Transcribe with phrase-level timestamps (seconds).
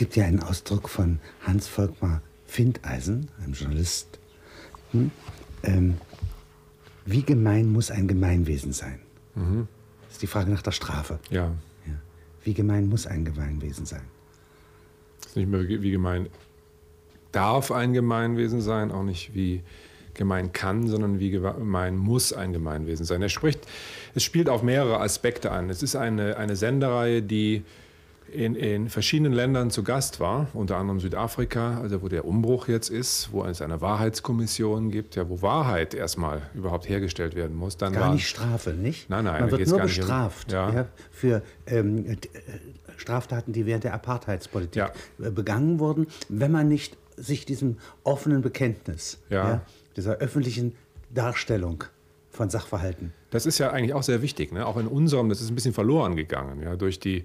[0.00, 4.18] gibt ja einen Ausdruck von Hans Volkmar Findeisen, einem Journalist.
[4.92, 5.10] Hm?
[5.62, 5.98] Ähm,
[7.04, 9.00] wie gemein muss ein Gemeinwesen sein?
[9.34, 9.68] Mhm.
[10.04, 11.18] Das ist die Frage nach der Strafe.
[11.28, 11.52] Ja.
[11.86, 11.92] ja.
[12.42, 14.00] Wie gemein muss ein Gemeinwesen sein?
[15.18, 16.30] Das ist nicht mehr wie gemein
[17.30, 19.62] darf ein Gemeinwesen sein, auch nicht wie
[20.14, 23.20] gemein kann, sondern wie gemein muss ein Gemeinwesen sein.
[23.20, 23.66] Er spricht,
[24.14, 25.68] es spielt auf mehrere Aspekte an.
[25.68, 27.64] Es ist eine, eine Sendereihe, die
[28.32, 32.88] in, in verschiedenen Ländern zu Gast war, unter anderem Südafrika, also wo der Umbruch jetzt
[32.88, 37.76] ist, wo es eine Wahrheitskommission gibt, ja, wo Wahrheit erstmal überhaupt hergestellt werden muss.
[37.76, 39.10] Dann gar war, nicht Strafe, nicht?
[39.10, 40.72] Nein, nein, man wird nur bestraft ja.
[40.72, 42.16] Ja, für ähm, äh,
[42.96, 44.92] Straftaten, die während der Apartheidspolitik ja.
[45.22, 49.18] Äh, begangen wurden, wenn man nicht sich diesem offenen Bekenntnis,
[49.94, 50.74] dieser öffentlichen
[51.10, 51.84] Darstellung
[52.30, 53.12] von Sachverhalten.
[53.30, 54.64] Das ist ja eigentlich auch sehr wichtig, ne?
[54.64, 57.24] auch in unserem, das ist ein bisschen verloren gegangen, ja, durch die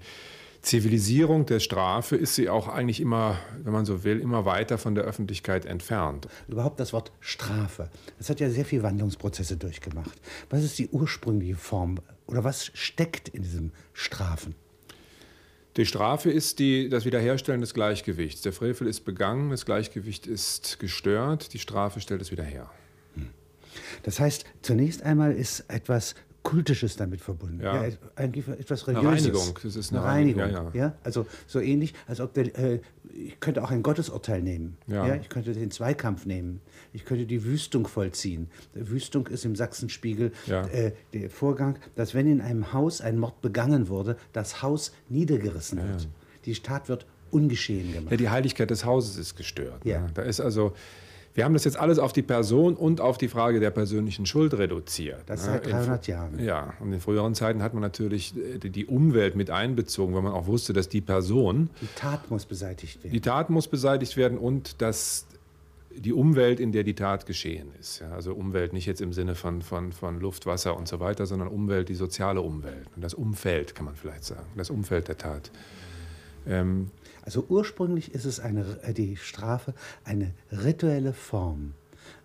[0.66, 4.96] Zivilisierung der Strafe ist sie auch eigentlich immer, wenn man so will, immer weiter von
[4.96, 6.26] der Öffentlichkeit entfernt.
[6.48, 10.20] Überhaupt das Wort Strafe, das hat ja sehr viele Wandlungsprozesse durchgemacht.
[10.50, 14.56] Was ist die ursprüngliche Form oder was steckt in diesem Strafen?
[15.76, 18.42] Die Strafe ist die, das Wiederherstellen des Gleichgewichts.
[18.42, 22.68] Der Frevel ist begangen, das Gleichgewicht ist gestört, die Strafe stellt es wieder her.
[23.14, 23.28] Hm.
[24.02, 27.60] Das heißt, zunächst einmal ist etwas Kultisches damit verbunden.
[27.60, 27.84] Ja.
[27.84, 29.26] ja eigentlich etwas Religiöses.
[29.26, 29.58] Eine Reinigung.
[29.62, 30.42] Das ist eine, eine Reinigung.
[30.42, 30.70] Reinigung.
[30.74, 30.94] Ja, ja.
[31.02, 32.80] Also so ähnlich, als ob der, äh,
[33.12, 34.76] ich könnte auch ein Gottesurteil nehmen.
[34.86, 35.08] Ja.
[35.08, 35.14] ja.
[35.16, 36.60] Ich könnte den Zweikampf nehmen.
[36.92, 38.48] Ich könnte die Wüstung vollziehen.
[38.76, 40.66] Die Wüstung ist im Sachsenspiegel ja.
[40.68, 45.78] äh, der Vorgang, dass wenn in einem Haus ein Mord begangen wurde, das Haus niedergerissen
[45.78, 46.08] wird.
[46.44, 48.12] Die Tat wird ungeschehen gemacht.
[48.12, 49.84] Ja, die Heiligkeit des Hauses ist gestört.
[49.84, 50.02] Ja.
[50.02, 50.10] Ne?
[50.14, 50.74] Da ist also
[51.36, 54.54] wir haben das jetzt alles auf die Person und auf die Frage der persönlichen Schuld
[54.54, 55.22] reduziert.
[55.26, 55.52] Das ne?
[55.52, 56.38] seit 300 Jahren.
[56.38, 60.32] Ja, und in früheren Zeiten hat man natürlich äh, die Umwelt mit einbezogen, weil man
[60.32, 61.68] auch wusste, dass die Person...
[61.82, 63.12] Die Tat muss beseitigt werden.
[63.12, 65.26] Die Tat muss beseitigt werden und dass
[65.94, 68.00] die Umwelt, in der die Tat geschehen ist.
[68.00, 71.26] Ja, also Umwelt nicht jetzt im Sinne von, von, von Luft, Wasser und so weiter,
[71.26, 72.86] sondern Umwelt, die soziale Umwelt.
[72.96, 75.50] Und das Umfeld, kann man vielleicht sagen, das Umfeld der Tat.
[76.46, 76.90] Ähm,
[77.26, 81.74] also ursprünglich ist es eine, äh, die Strafe eine rituelle Form,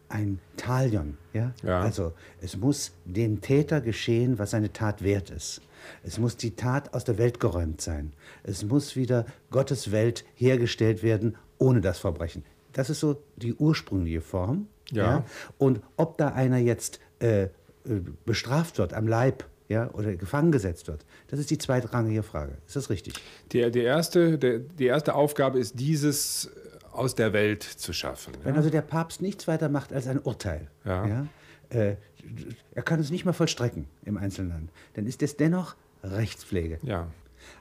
[0.08, 1.18] ein Talion.
[1.34, 1.54] Ja?
[1.64, 1.82] ja?
[1.82, 5.62] Also es muss dem Täter geschehen, was seine Tat wert ist.
[6.04, 8.14] Es muss die Tat aus der Welt geräumt sein.
[8.44, 12.44] Es muss wieder Gottes Welt hergestellt werden ohne das Verbrechen.
[12.72, 14.68] Das ist so die ursprüngliche Form.
[14.92, 15.04] Ja.
[15.04, 15.26] ja?
[15.58, 17.50] Und ob da einer jetzt äh, äh
[18.26, 21.06] bestraft wird am Leib ja, oder gefangen gesetzt wird.
[21.30, 22.58] Das ist die zweitrangige Frage.
[22.68, 23.14] Ist das richtig?
[23.52, 26.52] Die, die, erste, der, die erste Aufgabe ist, dieses
[26.92, 28.34] aus der Welt zu schaffen.
[28.44, 28.58] Wenn ja?
[28.58, 31.08] also der Papst nichts weiter macht als ein Urteil, ja.
[31.08, 31.28] ja
[31.70, 31.96] äh,
[32.74, 36.80] er kann es nicht mehr vollstrecken im Einzelnen, dann ist es dennoch Rechtspflege.
[36.84, 37.08] Ja.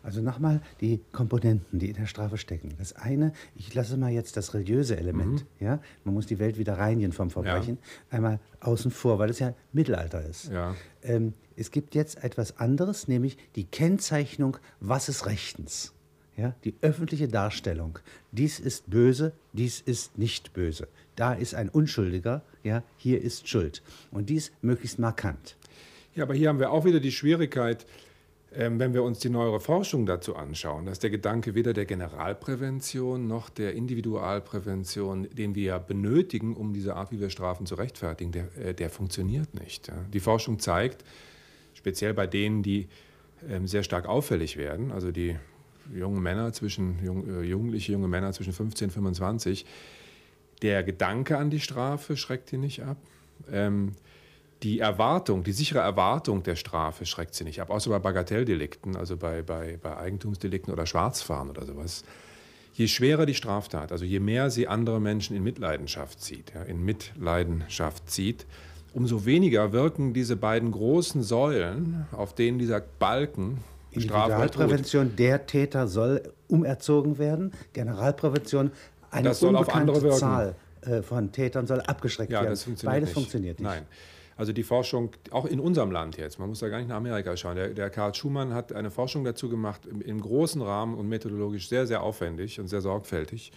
[0.02, 2.74] Also nochmal die Komponenten, die in der Strafe stecken.
[2.78, 5.66] Das eine, ich lasse mal jetzt das religiöse Element, mhm.
[5.66, 7.78] ja, man muss die Welt wieder reinigen vom Verbrechen,
[8.10, 8.16] ja.
[8.16, 10.50] einmal außen vor, weil es ja Mittelalter ist.
[10.50, 10.74] Ja.
[11.02, 15.92] Ähm, es gibt jetzt etwas anderes, nämlich die Kennzeichnung, was ist rechtens.
[16.36, 17.98] Ja, die öffentliche Darstellung.
[18.32, 20.88] Dies ist böse, dies ist nicht böse.
[21.14, 23.82] Da ist ein Unschuldiger, ja, hier ist Schuld.
[24.10, 25.56] Und dies möglichst markant.
[26.14, 27.84] Ja, aber hier haben wir auch wieder die Schwierigkeit,
[28.52, 33.48] wenn wir uns die neuere Forschung dazu anschauen, dass der Gedanke weder der Generalprävention noch
[33.48, 38.74] der Individualprävention, den wir benötigen, um diese Art, wie wir Strafen zu rechtfertigen, der, äh,
[38.74, 39.92] der funktioniert nicht.
[40.12, 41.04] Die Forschung zeigt,
[41.74, 42.88] speziell bei denen, die
[43.48, 45.36] ähm, sehr stark auffällig werden, also die
[45.94, 49.64] jungen Männer zwischen, äh, jugendliche junge Männer zwischen 15 und 25,
[50.62, 52.98] der Gedanke an die Strafe schreckt die nicht ab.
[54.62, 59.16] Die Erwartung, die sichere Erwartung der Strafe schreckt sie nicht ab, außer bei Bagatelldelikten, also
[59.16, 62.04] bei, bei, bei Eigentumsdelikten oder Schwarzfahren oder sowas.
[62.74, 66.84] Je schwerer die Straftat, also je mehr sie andere Menschen in Mitleidenschaft zieht, ja, in
[66.84, 68.46] Mitleidenschaft zieht,
[68.92, 73.58] umso weniger wirken diese beiden großen Säulen, auf denen dieser Balken
[73.92, 78.70] Individualprävention, der Täter soll umerzogen werden, Generalprävention,
[79.10, 82.58] eine das soll unbekannte Zahl äh, von Tätern soll abgeschreckt ja, werden.
[82.84, 83.14] Beides nicht.
[83.14, 83.68] funktioniert nicht.
[83.68, 83.86] Nein.
[84.40, 87.36] Also die Forschung, auch in unserem Land jetzt, man muss da gar nicht nach Amerika
[87.36, 87.56] schauen.
[87.56, 91.68] Der, der Karl Schumann hat eine Forschung dazu gemacht, im, im, großen Rahmen und methodologisch
[91.68, 93.52] sehr, sehr aufwendig und sehr sorgfältig,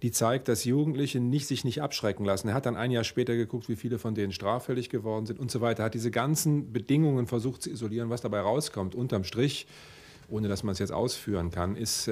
[0.00, 2.48] die zeigt, dass Jugendliche nicht, sich nicht abschrecken lassen.
[2.48, 5.50] Er hat dann ein Jahr später geguckt, wie viele von denen straffällig geworden sind und
[5.50, 5.82] so weiter.
[5.82, 8.08] Er hat diese ganzen Bedingungen versucht zu isolieren.
[8.08, 9.66] Was dabei rauskommt, unterm Strich,
[10.30, 12.10] ohne dass man es jetzt ausführen kann, ist...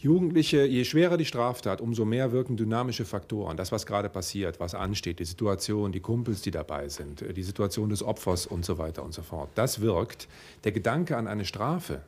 [0.00, 3.56] Jugendliche, je schwerer die Straftat, umso mehr wirken dynamische Faktoren.
[3.56, 7.90] Das, was gerade passiert, was ansteht, die Situation, die Kumpels, die dabei sind, die Situation
[7.90, 9.50] des Opfers und so weiter und so fort.
[9.56, 10.28] Das wirkt.
[10.62, 12.02] Der Gedanke an eine Strafe,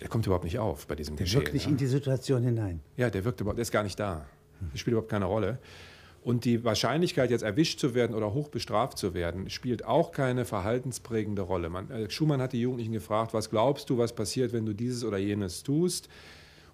[0.00, 1.38] der kommt überhaupt nicht auf bei diesem der Geschehen.
[1.38, 1.70] Der wirkt nicht ja.
[1.70, 2.80] in die Situation hinein.
[2.96, 4.26] Ja, der wirkt überhaupt, der ist gar nicht da.
[4.72, 5.58] Der spielt überhaupt keine Rolle.
[6.24, 10.44] Und die Wahrscheinlichkeit, jetzt erwischt zu werden oder hoch bestraft zu werden, spielt auch keine
[10.44, 11.68] verhaltensprägende Rolle.
[11.68, 15.04] Man, äh, Schumann hat die Jugendlichen gefragt, was glaubst du, was passiert, wenn du dieses
[15.04, 16.08] oder jenes tust?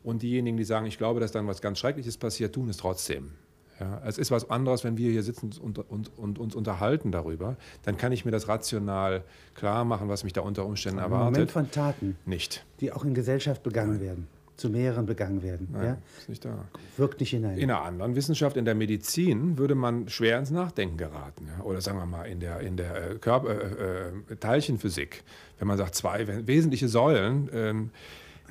[0.02, 3.32] Und diejenigen, die sagen, ich glaube, dass dann was ganz Schreckliches passiert, tun es trotzdem.
[3.80, 7.56] Ja, es ist was anderes, wenn wir hier sitzen und, und, und, uns unterhalten darüber.
[7.82, 11.32] Dann kann ich mir das rational klar machen, was mich da unter Umständen Im erwartet.
[11.32, 12.64] Moment von Taten, nicht.
[12.80, 15.68] die auch in Gesellschaft begangen werden, zu mehreren begangen werden.
[15.72, 15.98] Nein, ja?
[16.18, 16.64] ist nicht da.
[16.96, 17.58] Wirkt nicht hinein.
[17.58, 21.48] In einer anderen Wissenschaft, in der Medizin, würde man schwer ins Nachdenken geraten.
[21.48, 21.64] Ja?
[21.64, 25.24] Oder sagen wir mal in der, in der äh, Körper, äh, äh, Teilchenphysik,
[25.58, 27.48] wenn man sagt, zwei wesentliche Säulen.
[27.52, 27.90] Ähm,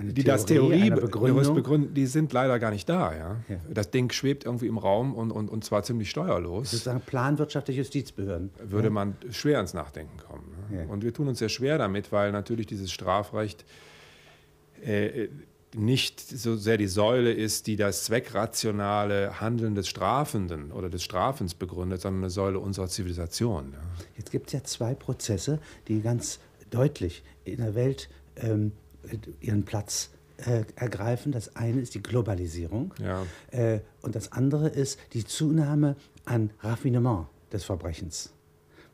[0.01, 3.13] die das Theorie begründen, die sind leider gar nicht da.
[3.13, 3.38] Ja?
[3.48, 3.56] ja?
[3.74, 6.71] Das Ding schwebt irgendwie im Raum und, und, und zwar ziemlich steuerlos.
[6.71, 8.51] Sozusagen planwirtschaftliche Justizbehörden.
[8.63, 8.94] Würde ja.
[8.94, 10.51] man schwer ins Nachdenken kommen.
[10.69, 10.83] Ne?
[10.83, 10.89] Ja.
[10.89, 13.65] Und wir tun uns sehr schwer damit, weil natürlich dieses Strafrecht
[14.83, 15.27] äh,
[15.75, 21.53] nicht so sehr die Säule ist, die das zweckrationale Handeln des Strafenden oder des Strafens
[21.53, 23.74] begründet, sondern eine Säule unserer Zivilisation.
[24.18, 26.39] Jetzt gibt es ja zwei Prozesse, die ganz
[26.69, 28.74] deutlich in der Welt ähm,
[29.39, 31.31] ihren Platz äh, ergreifen.
[31.31, 33.25] Das eine ist die Globalisierung ja.
[33.51, 35.95] äh, und das andere ist die Zunahme
[36.25, 38.33] an Raffinement des Verbrechens.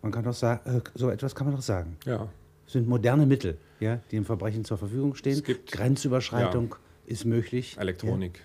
[0.01, 1.97] Man kann doch sagen, äh, so etwas kann man doch sagen.
[2.05, 2.29] Ja.
[2.65, 5.41] Das sind moderne Mittel, ja, die dem Verbrechen zur Verfügung stehen.
[5.67, 6.77] Grenzüberschreitung ja.
[7.13, 7.77] ist möglich.
[7.79, 8.39] Elektronik.
[8.39, 8.43] Ja.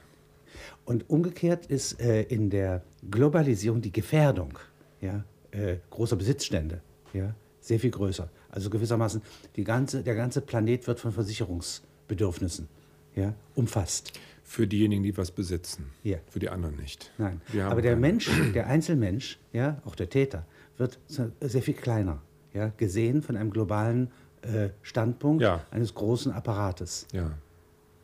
[0.84, 4.58] Und umgekehrt ist äh, in der Globalisierung die Gefährdung
[5.00, 6.80] ja, äh, großer Besitzstände
[7.12, 8.28] ja, sehr viel größer.
[8.50, 9.22] Also gewissermaßen
[9.56, 12.68] die ganze, der ganze Planet wird von Versicherungsbedürfnissen
[13.14, 14.12] ja, umfasst.
[14.44, 15.86] Für diejenigen, die was besitzen.
[16.02, 16.18] Ja.
[16.28, 17.10] Für die anderen nicht.
[17.16, 17.40] Nein.
[17.62, 20.44] Aber der Mensch, der Einzelmensch, ja, auch der Täter,
[20.76, 22.20] wird sehr viel kleiner,
[22.52, 24.10] ja, gesehen von einem globalen
[24.42, 25.64] äh, Standpunkt ja.
[25.70, 27.06] eines großen Apparates.
[27.12, 27.38] Ja.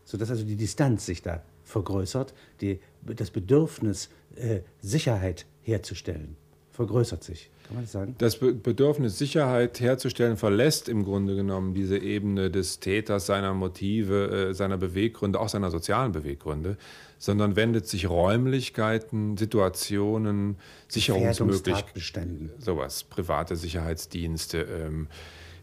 [0.04, 6.36] Sodass also die Distanz sich da vergrößert, die, das Bedürfnis, äh, Sicherheit herzustellen,
[6.70, 7.50] vergrößert sich.
[7.68, 8.14] Kann man das sagen?
[8.16, 14.54] Das Bedürfnis, Sicherheit herzustellen, verlässt im Grunde genommen diese Ebene des Täters, seiner Motive, äh,
[14.54, 16.78] seiner Beweggründe, auch seiner sozialen Beweggründe,
[17.18, 20.56] sondern wendet sich Räumlichkeiten, Situationen,
[20.88, 25.08] Sicherungsmöglichkeiten, sowas, private Sicherheitsdienste, ähm,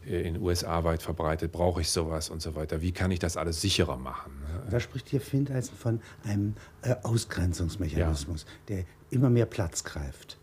[0.04, 2.80] in den USA weit verbreitet, brauche ich sowas und so weiter.
[2.80, 4.30] Wie kann ich das alles sicherer machen?
[4.70, 8.76] Da spricht hier Findeisen von einem äh, Ausgrenzungsmechanismus, ja.
[8.76, 10.38] der immer mehr Platz greift.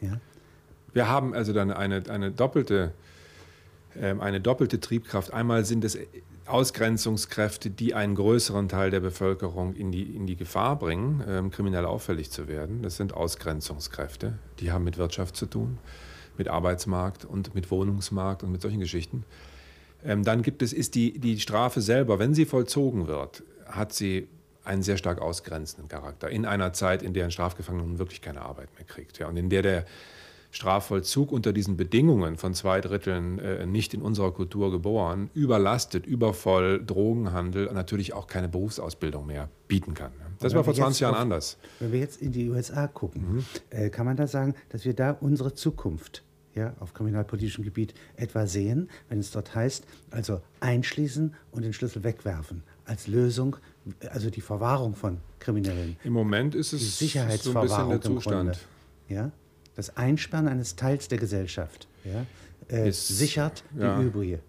[0.00, 0.18] Ja?
[0.94, 2.92] Wir haben also dann eine, eine, doppelte,
[4.00, 5.34] äh, eine doppelte Triebkraft.
[5.34, 5.98] Einmal sind es
[6.46, 11.84] Ausgrenzungskräfte, die einen größeren Teil der Bevölkerung in die, in die Gefahr bringen, ähm, kriminell
[11.84, 12.82] auffällig zu werden.
[12.82, 15.78] Das sind Ausgrenzungskräfte, die haben mit Wirtschaft zu tun,
[16.36, 19.24] mit Arbeitsmarkt und mit Wohnungsmarkt und mit solchen Geschichten.
[20.04, 24.28] Ähm, dann gibt es, ist die, die Strafe selber, wenn sie vollzogen wird, hat sie
[24.64, 26.28] einen sehr stark ausgrenzenden Charakter.
[26.28, 29.18] In einer Zeit, in der ein Strafgefangener wirklich keine Arbeit mehr kriegt.
[29.18, 29.84] Ja, und in der der
[30.54, 36.82] Strafvollzug unter diesen Bedingungen von zwei Dritteln äh, nicht in unserer Kultur geboren, überlastet, übervoll,
[36.84, 40.12] Drogenhandel, natürlich auch keine Berufsausbildung mehr bieten kann.
[40.38, 41.58] Das war vor 20 Jahren auf, anders.
[41.80, 43.44] Wenn wir jetzt in die USA gucken, mhm.
[43.70, 46.22] äh, kann man da sagen, dass wir da unsere Zukunft
[46.54, 52.04] ja, auf kriminalpolitischem Gebiet etwa sehen, wenn es dort heißt, also einschließen und den Schlüssel
[52.04, 53.56] wegwerfen als Lösung,
[54.10, 55.96] also die Verwahrung von Kriminellen.
[56.04, 58.68] Im Moment ist es die Sicherheitsverwahrung so ein bisschen der Zustand.
[59.08, 59.32] Ja?
[59.74, 62.26] Das Einsperren eines Teils der Gesellschaft ja,
[62.68, 64.00] äh, ist, sichert die ja.
[64.00, 64.40] übrige.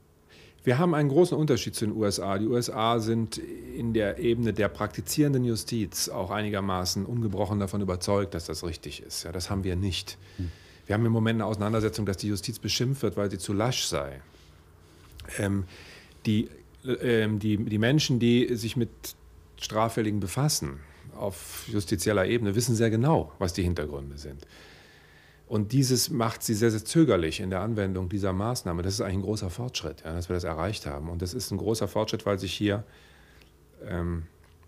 [0.65, 2.39] Wir haben einen großen Unterschied zu den USA.
[2.39, 8.45] Die USA sind in der Ebene der praktizierenden Justiz auch einigermaßen ungebrochen davon überzeugt, dass
[8.45, 9.23] das richtig ist.
[9.23, 10.17] Ja, das haben wir nicht.
[10.37, 10.51] Hm.
[10.87, 13.85] Wir haben im Moment eine Auseinandersetzung, dass die Justiz beschimpft wird, weil sie zu lasch
[13.85, 14.21] sei.
[15.37, 15.65] Ähm,
[16.25, 16.49] die,
[17.01, 18.89] ähm, die, die Menschen, die sich mit
[19.57, 20.79] Straffälligen befassen,
[21.15, 24.45] auf justizieller Ebene, wissen sehr genau, was die Hintergründe sind.
[25.47, 28.81] Und dieses macht sie sehr, sehr zögerlich in der Anwendung dieser Maßnahme.
[28.81, 31.09] Das ist eigentlich ein großer Fortschritt, ja, dass wir das erreicht haben.
[31.09, 32.83] Und das ist ein großer Fortschritt, weil sich hier
[33.87, 34.23] ähm,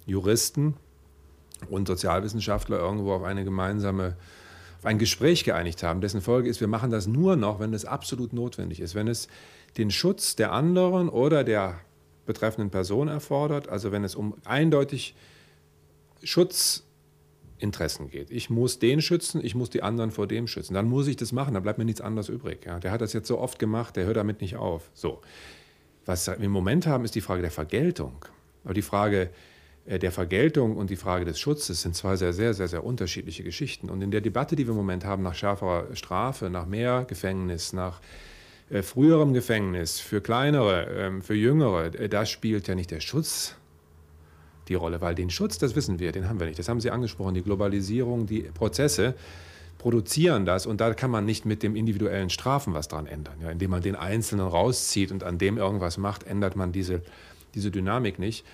[0.06, 0.76] Juristen
[1.70, 4.16] und Sozialwissenschaftler irgendwo auf eine gemeinsame,
[4.78, 7.86] auf ein Gespräch geeinigt haben, dessen Folge ist, wir machen das nur noch, wenn es
[7.86, 9.28] absolut notwendig ist, wenn es
[9.78, 11.80] den Schutz der anderen oder der
[12.28, 15.16] betreffenden Person erfordert, also wenn es um eindeutig
[16.24, 16.84] Schutz
[17.60, 18.30] Interessen geht.
[18.32, 20.74] Ich muss den schützen, ich muss die anderen vor dem schützen.
[20.74, 22.66] Dann muss ich das machen, dann bleibt mir nichts anderes übrig.
[22.66, 24.90] Ja, der hat das jetzt so oft gemacht, der hört damit nicht auf.
[24.94, 25.22] So.
[26.06, 28.26] Was wir im Moment haben, ist die Frage der Vergeltung.
[28.64, 29.30] Aber die Frage
[29.86, 33.44] äh, der Vergeltung und die Frage des Schutzes sind zwei sehr, sehr, sehr, sehr unterschiedliche
[33.44, 33.90] Geschichten.
[33.90, 37.74] Und in der Debatte, die wir im Moment haben, nach schärferer Strafe, nach mehr Gefängnis,
[37.74, 38.00] nach
[38.70, 43.57] äh, früherem Gefängnis, für kleinere, ähm, für jüngere, äh, da spielt ja nicht der Schutz
[44.70, 46.60] die Rolle, weil den Schutz, das wissen wir, den haben wir nicht.
[46.60, 49.16] Das haben Sie angesprochen, die Globalisierung, die Prozesse
[49.78, 53.36] produzieren das und da kann man nicht mit dem individuellen Strafen was dran ändern.
[53.42, 57.02] Ja, indem man den Einzelnen rauszieht und an dem irgendwas macht, ändert man diese,
[57.54, 58.46] diese Dynamik nicht.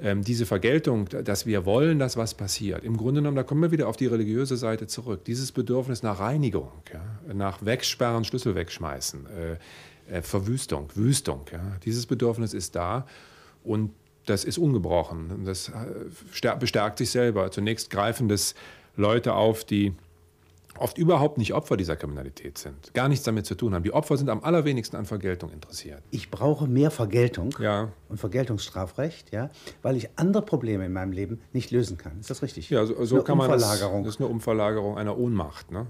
[0.00, 2.84] Ähm, diese Vergeltung, dass wir wollen, dass was passiert.
[2.84, 5.24] Im Grunde genommen, da kommen wir wieder auf die religiöse Seite zurück.
[5.24, 11.46] Dieses Bedürfnis nach Reinigung, ja, nach Wegsperren, Schlüssel wegschmeißen, äh, äh, Verwüstung, Wüstung.
[11.50, 13.06] Ja, dieses Bedürfnis ist da
[13.64, 13.90] und
[14.28, 15.44] das ist ungebrochen.
[15.44, 17.50] Das äh, bestärkt sich selber.
[17.50, 18.54] Zunächst greifen das
[18.96, 19.94] Leute auf, die
[20.78, 23.82] oft überhaupt nicht Opfer dieser Kriminalität sind, gar nichts damit zu tun haben.
[23.82, 26.02] Die Opfer sind am allerwenigsten an Vergeltung interessiert.
[26.10, 27.88] Ich brauche mehr Vergeltung ja.
[28.08, 29.50] und Vergeltungsstrafrecht, ja,
[29.82, 32.20] weil ich andere Probleme in meinem Leben nicht lösen kann.
[32.20, 32.70] Ist das richtig?
[32.70, 33.62] Ja, so, so kann man das.
[33.62, 35.70] Das ist eine Umverlagerung einer Ohnmacht.
[35.70, 35.86] Ne?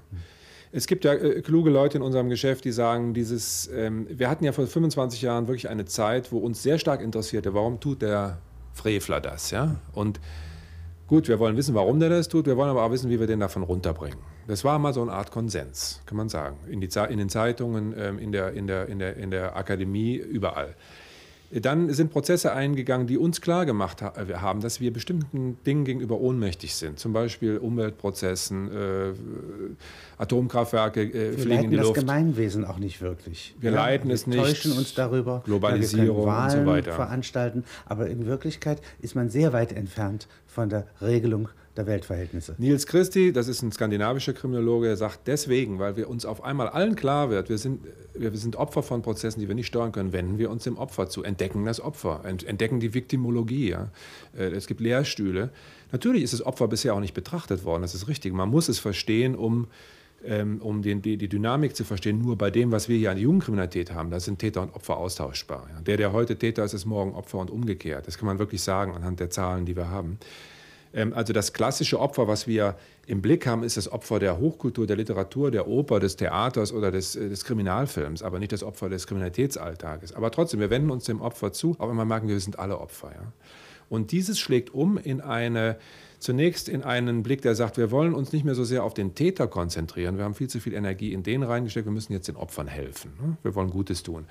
[0.72, 4.44] Es gibt ja äh, kluge Leute in unserem Geschäft, die sagen, dieses, ähm, wir hatten
[4.44, 8.38] ja vor 25 Jahren wirklich eine Zeit, wo uns sehr stark interessierte, warum tut der
[8.74, 9.76] Frevler das, ja?
[9.92, 10.20] Und
[11.08, 13.26] Gut, wir wollen wissen, warum der das tut, wir wollen aber auch wissen, wie wir
[13.26, 14.18] den davon runterbringen.
[14.46, 17.94] Das war mal so eine Art Konsens, kann man sagen, in, die, in den Zeitungen,
[17.96, 20.76] ähm, in der, in, der, in, der, in der Akademie, überall.
[21.50, 26.20] Dann sind Prozesse eingegangen, die uns klar gemacht äh, haben, dass wir bestimmten Dingen gegenüber
[26.20, 26.98] ohnmächtig sind.
[26.98, 29.12] Zum Beispiel Umweltprozessen, äh,
[30.18, 31.96] Atomkraftwerke äh, wir fliegen in die Luft.
[31.96, 33.54] Wir leiten das Gemeinwesen auch nicht wirklich.
[33.60, 34.36] Wir ja, leiten es nicht.
[34.36, 35.42] Wir täuschen uns darüber.
[35.44, 36.92] Globalisierung ja, und so weiter.
[36.92, 37.64] veranstalten.
[37.86, 42.56] Aber in Wirklichkeit ist man sehr weit entfernt von der Regelung der Weltverhältnisse.
[42.58, 46.96] Nils Christi, das ist ein skandinavischer Kriminologe, sagt deswegen, weil wir uns auf einmal allen
[46.96, 50.38] klar wird, wir sind, wir sind Opfer von Prozessen, die wir nicht steuern können, wenden
[50.38, 53.70] wir uns dem Opfer zu, entdecken das Opfer, entdecken die Viktimologie.
[53.70, 53.90] Ja.
[54.36, 55.50] Äh, es gibt Lehrstühle.
[55.92, 58.34] Natürlich ist das Opfer bisher auch nicht betrachtet worden, das ist richtig.
[58.34, 59.68] Man muss es verstehen, um
[60.24, 63.18] ähm, um den, die, die, Dynamik zu verstehen, nur bei dem, was wir hier an
[63.18, 65.68] Jugendkriminalität haben, da sind Täter und Opfer austauschbar.
[65.86, 68.08] Der, der heute Täter ist, ist morgen Opfer und umgekehrt.
[68.08, 70.18] Das kann man wirklich sagen anhand der Zahlen, die wir haben.
[70.92, 72.76] Ähm, also das klassische Opfer, was wir
[73.06, 76.90] im Blick haben, ist das Opfer der Hochkultur, der Literatur, der Oper, des Theaters oder
[76.90, 80.12] des, äh, des Kriminalfilms, aber nicht das Opfer des Kriminalitätsalltages.
[80.12, 82.78] Aber trotzdem, wir wenden uns dem Opfer zu, aber immer merken wir, wir sind alle
[82.78, 83.12] Opfer.
[83.12, 83.32] Ja?
[83.88, 85.76] Und dieses schlägt um in eine,
[86.18, 89.14] zunächst in einen Blick, der sagt, wir wollen uns nicht mehr so sehr auf den
[89.14, 90.18] Täter konzentrieren.
[90.18, 93.12] Wir haben viel zu viel Energie in den reingesteckt, wir müssen jetzt den Opfern helfen.
[93.20, 93.36] Ne?
[93.42, 94.26] Wir wollen Gutes tun.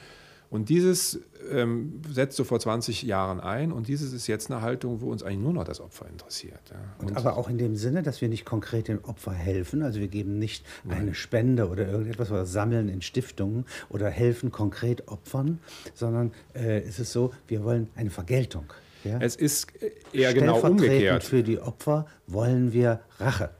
[0.50, 1.20] Und dieses
[1.52, 5.24] ähm, setzt so vor 20 Jahren ein und dieses ist jetzt eine Haltung, wo uns
[5.24, 6.60] eigentlich nur noch das Opfer interessiert.
[6.70, 6.78] Ja.
[7.00, 10.00] Und, und, aber auch in dem Sinne, dass wir nicht konkret dem Opfer helfen, also
[10.00, 11.00] wir geben nicht nein.
[11.00, 15.60] eine Spende oder irgendetwas oder sammeln in Stiftungen oder helfen konkret Opfern,
[15.94, 18.66] sondern äh, es ist so, wir wollen eine Vergeltung.
[19.04, 19.20] Ja?
[19.20, 19.68] Es ist
[20.14, 21.24] eher genau umgekehrt.
[21.24, 23.52] Für die Opfer wollen wir Rache.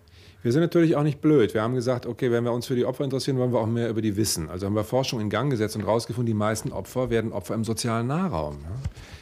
[0.44, 1.54] Wir sind natürlich auch nicht blöd.
[1.54, 3.90] Wir haben gesagt, okay, wenn wir uns für die Opfer interessieren, wollen wir auch mehr
[3.90, 4.50] über die wissen.
[4.50, 7.64] Also haben wir Forschung in Gang gesetzt und herausgefunden, die meisten Opfer werden Opfer im
[7.64, 8.60] sozialen Nahraum.
[8.64, 8.70] Ja?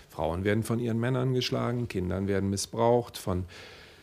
[0.10, 3.46] Frauen werden von ihren Männern geschlagen, Kindern werden missbraucht, von,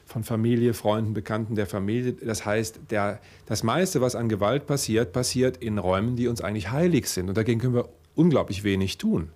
[0.06, 2.12] von Familie, Freunden, Bekannten der Familie.
[2.12, 6.70] Das heißt, der, das meiste, was an Gewalt passiert, passiert in Räumen, die uns eigentlich
[6.70, 7.28] heilig sind.
[7.28, 9.30] Und dagegen können wir unglaublich wenig tun.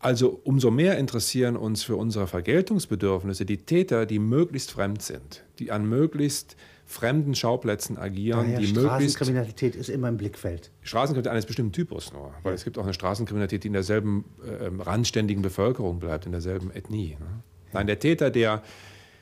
[0.00, 5.70] Also umso mehr interessieren uns für unsere Vergeltungsbedürfnisse die Täter, die möglichst fremd sind, die
[5.70, 10.70] an möglichst fremden Schauplätzen agieren, Daher die Straßenkriminalität ist immer im Blickfeld.
[10.82, 14.82] Straßenkriminalität eines bestimmten Typus nur, weil es gibt auch eine Straßenkriminalität, die in derselben äh,
[14.82, 17.16] randständigen Bevölkerung bleibt, in derselben Ethnie.
[17.20, 17.26] Ne?
[17.72, 18.62] Nein, der Täter, der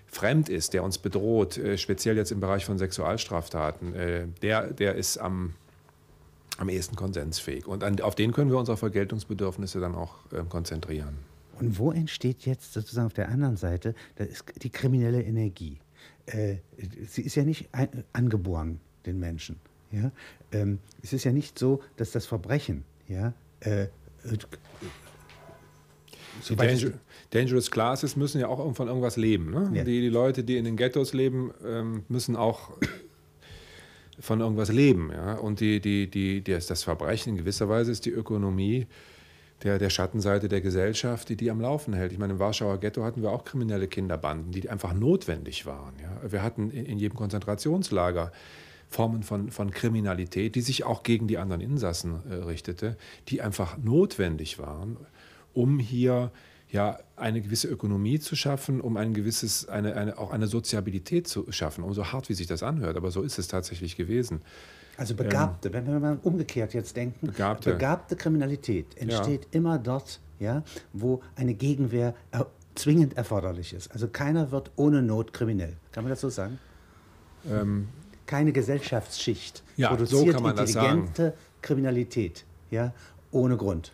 [0.07, 4.95] fremd ist, der uns bedroht, äh, speziell jetzt im Bereich von Sexualstraftaten, äh, der, der
[4.95, 5.55] ist am,
[6.59, 7.67] am ehesten konsensfähig.
[7.67, 11.17] Und an, auf den können wir unsere Vergeltungsbedürfnisse dann auch ähm, konzentrieren.
[11.59, 13.95] Und wo entsteht jetzt sozusagen auf der anderen Seite
[14.63, 15.79] die kriminelle Energie?
[16.29, 16.57] äh,
[17.09, 19.57] sie ist ja nicht ein, angeboren, den Menschen.
[19.91, 20.13] Ja?
[20.53, 23.87] Ähm, es ist ja nicht so, dass das Verbrechen, ja, äh,
[26.49, 26.93] die Danger,
[27.31, 29.51] Dangerous Classes müssen ja auch von irgendwas leben.
[29.51, 29.73] Ne?
[29.75, 29.85] Ja.
[29.85, 32.73] Die, die, Leute, die in den Ghettos leben, ähm, müssen auch
[34.21, 35.11] von irgendwas leben.
[35.13, 35.35] Ja?
[35.35, 38.87] Und die, die, die, das Verbrechen in gewisser Weise ist die Ökonomie
[39.63, 42.13] der, der Schattenseite der Gesellschaft, die die am Laufen hält.
[42.13, 45.95] Ich meine, im Warschauer Ghetto hatten wir auch kriminelle Kinderbanden, die einfach notwendig waren.
[46.01, 46.31] Ja.
[46.31, 48.33] Wir hatten in, in jedem Konzentrationslager
[48.89, 52.97] Formen von, von Kriminalität, die sich auch gegen die anderen Insassen äh, richtete,
[53.29, 54.97] die einfach notwendig waren,
[55.53, 56.31] um hier
[56.71, 61.51] ja, eine gewisse Ökonomie zu schaffen, um ein gewisses, eine, eine, auch eine Soziabilität zu
[61.51, 61.83] schaffen.
[61.83, 64.43] Um so hart, wie sich das anhört, aber so ist es tatsächlich gewesen.
[64.97, 69.49] Also Begabte, ähm, wenn wir mal umgekehrt jetzt denken, begabte, begabte Kriminalität entsteht ja.
[69.53, 73.91] immer dort, ja, wo eine Gegenwehr er, zwingend erforderlich ist.
[73.93, 75.77] Also keiner wird ohne Not kriminell.
[75.93, 76.59] Kann man das so sagen?
[77.51, 77.89] Ähm,
[78.27, 82.45] Keine Gesellschaftsschicht ja, produziert so intelligente Kriminalität.
[82.71, 82.93] ja,
[83.31, 83.91] ohne Grund.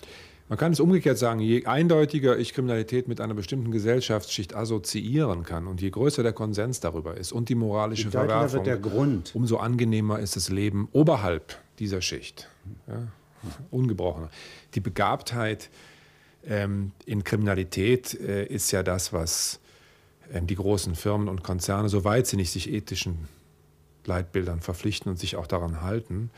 [0.49, 5.67] Man kann es umgekehrt sagen, je eindeutiger ich Kriminalität mit einer bestimmten Gesellschaftsschicht assoziieren kann
[5.67, 10.51] und je größer der Konsens darüber ist und die moralische Verwerfung, umso angenehmer ist das
[10.51, 12.49] Leben oberhalb dieser Schicht.
[12.87, 13.09] Ja,
[13.71, 14.31] ungebrochener.
[14.75, 15.71] Die Begabtheit
[16.47, 19.61] ähm, in Kriminalität äh, ist ja das, was
[20.33, 23.29] ähm, die großen Firmen und Konzerne, soweit sie nicht sich ethischen
[24.05, 26.31] Leitbildern verpflichten und sich auch daran halten,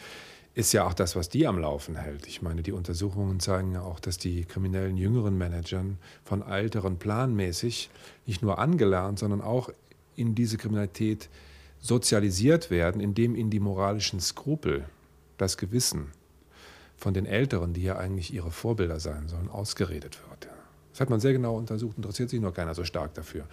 [0.57, 2.27] ist ja auch das, was die am Laufen hält.
[2.27, 7.91] Ich meine, die Untersuchungen zeigen ja auch, dass die kriminellen jüngeren Managern von älteren planmäßig
[8.25, 9.69] nicht nur angelernt, sondern auch
[10.17, 11.29] in diese Kriminalität
[11.79, 14.87] sozialisiert werden, indem ihnen die moralischen Skrupel,
[15.37, 16.07] das Gewissen
[16.97, 20.49] von den Älteren, die ja eigentlich ihre Vorbilder sein sollen, ausgeredet wird.
[20.93, 23.45] Das hat man sehr genau untersucht, interessiert sich nur keiner so stark dafür.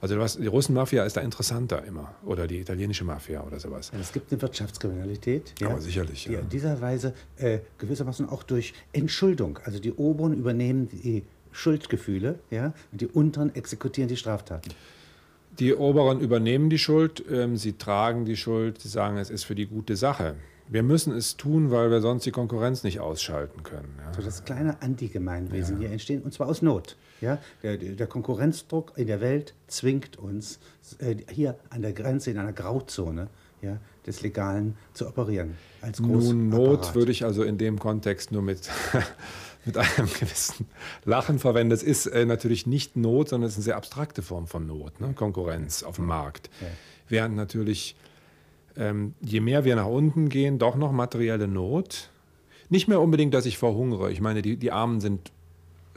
[0.00, 3.90] Also was, die Russenmafia ist da interessanter immer oder die italienische Mafia oder sowas.
[3.98, 6.40] es gibt eine Wirtschaftskriminalität, ja, Aber sicherlich, die ja.
[6.40, 12.72] in dieser Weise äh, gewissermaßen auch durch Entschuldung, also die Oberen übernehmen die Schuldgefühle, ja,
[12.92, 14.70] und die Unteren exekutieren die Straftaten.
[15.58, 19.56] Die Oberen übernehmen die Schuld, ähm, sie tragen die Schuld, sie sagen, es ist für
[19.56, 20.36] die gute Sache.
[20.68, 23.94] Wir müssen es tun, weil wir sonst die Konkurrenz nicht ausschalten können.
[23.98, 24.12] Ja.
[24.14, 25.80] So das kleine Antigemeinwesen ja.
[25.80, 26.96] hier entstehen, und zwar aus Not.
[27.20, 27.38] Ja?
[27.62, 30.58] Der, der, Konkurrenzdruck in der Welt zwingt uns,
[30.98, 33.28] äh, hier an der Grenze, in einer Grauzone
[33.62, 35.56] ja, des Legalen zu operieren.
[35.80, 38.70] Als Nun, Not würde ich also in dem Kontext nur mit,
[39.64, 40.66] mit einem gewissen
[41.04, 41.70] Lachen verwenden.
[41.70, 45.00] Das ist äh, natürlich nicht Not, sondern es ist eine sehr abstrakte Form von Not,
[45.00, 45.12] ne?
[45.14, 46.50] Konkurrenz auf dem Markt.
[46.60, 46.66] Ja.
[47.08, 47.96] Während natürlich
[48.76, 52.10] ähm, je mehr wir nach unten gehen, doch noch materielle Not.
[52.70, 54.12] Nicht mehr unbedingt, dass ich verhungere.
[54.12, 55.32] Ich meine, die, die Armen sind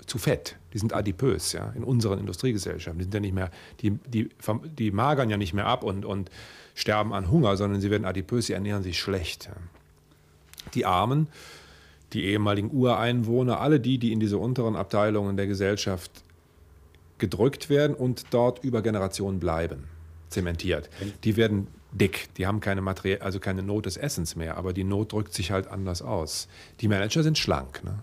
[0.06, 3.00] zu fett, die sind adipös, ja, in unseren Industriegesellschaften.
[3.00, 4.30] Die sind ja nicht mehr, die, die,
[4.78, 6.30] die magern ja nicht mehr ab und, und
[6.76, 9.46] sterben an Hunger, sondern sie werden adipös, sie ernähren sich schlecht.
[9.46, 9.54] Ja.
[10.74, 11.28] Die Armen,
[12.14, 16.24] die ehemaligen Ureinwohner, alle die, die in diese unteren Abteilungen der Gesellschaft
[17.18, 19.84] gedrückt werden und dort über Generationen bleiben,
[20.30, 20.90] zementiert.
[21.24, 22.30] Die werden dick.
[22.38, 25.52] Die haben keine Materie also keine Not des Essens mehr, aber die Not drückt sich
[25.52, 26.48] halt anders aus.
[26.80, 27.84] Die Manager sind schlank.
[27.84, 28.00] Ne?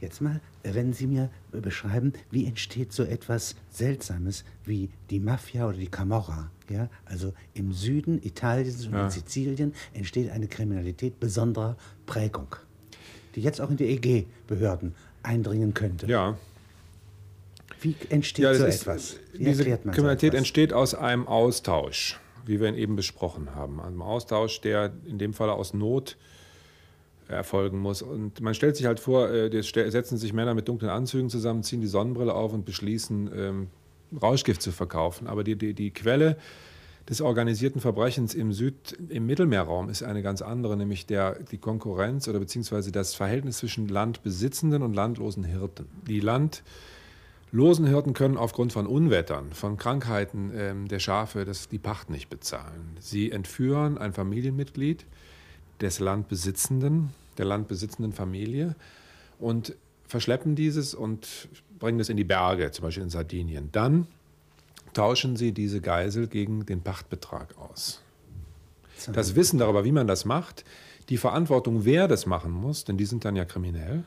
[0.00, 5.76] Jetzt mal, wenn Sie mir beschreiben, wie entsteht so etwas Seltsames wie die Mafia oder
[5.76, 6.50] die Camorra.
[6.70, 6.88] Ja?
[7.04, 9.06] Also im Süden Italiens und ja.
[9.06, 12.54] in Sizilien entsteht eine Kriminalität besonderer Prägung,
[13.34, 16.06] die jetzt auch in die EG-Behörden eindringen könnte.
[16.06, 16.38] Ja.
[17.80, 19.16] Wie entsteht ja, so ist, etwas?
[19.32, 23.78] Wie diese Kriminalität so entsteht aus einem Austausch wie wir ihn eben besprochen haben.
[23.78, 26.16] Einem Austausch, der in dem Fall aus Not
[27.28, 28.02] erfolgen muss.
[28.02, 31.80] Und man stellt sich halt vor, äh, setzen sich Männer mit dunklen Anzügen zusammen, ziehen
[31.80, 33.66] die Sonnenbrille auf und beschließen, ähm,
[34.20, 35.26] Rauschgift zu verkaufen.
[35.26, 36.36] Aber die, die, die Quelle
[37.08, 42.28] des organisierten Verbrechens im Süd, im Mittelmeerraum ist eine ganz andere, nämlich der, die Konkurrenz
[42.28, 45.86] oder beziehungsweise das Verhältnis zwischen landbesitzenden und landlosen Hirten.
[46.06, 46.62] Die Land
[47.50, 52.28] Losen Hirten können aufgrund von Unwettern, von Krankheiten ähm, der Schafe das, die Pacht nicht
[52.28, 52.98] bezahlen.
[53.00, 55.06] Sie entführen ein Familienmitglied
[55.80, 58.74] des Landbesitzenden, der landbesitzenden Familie
[59.38, 59.74] und
[60.06, 63.68] verschleppen dieses und bringen es in die Berge, zum Beispiel in Sardinien.
[63.72, 64.06] Dann
[64.94, 68.00] tauschen sie diese Geisel gegen den Pachtbetrag aus.
[69.12, 70.64] Das Wissen darüber, wie man das macht,
[71.08, 74.04] die Verantwortung, wer das machen muss, denn die sind dann ja kriminell,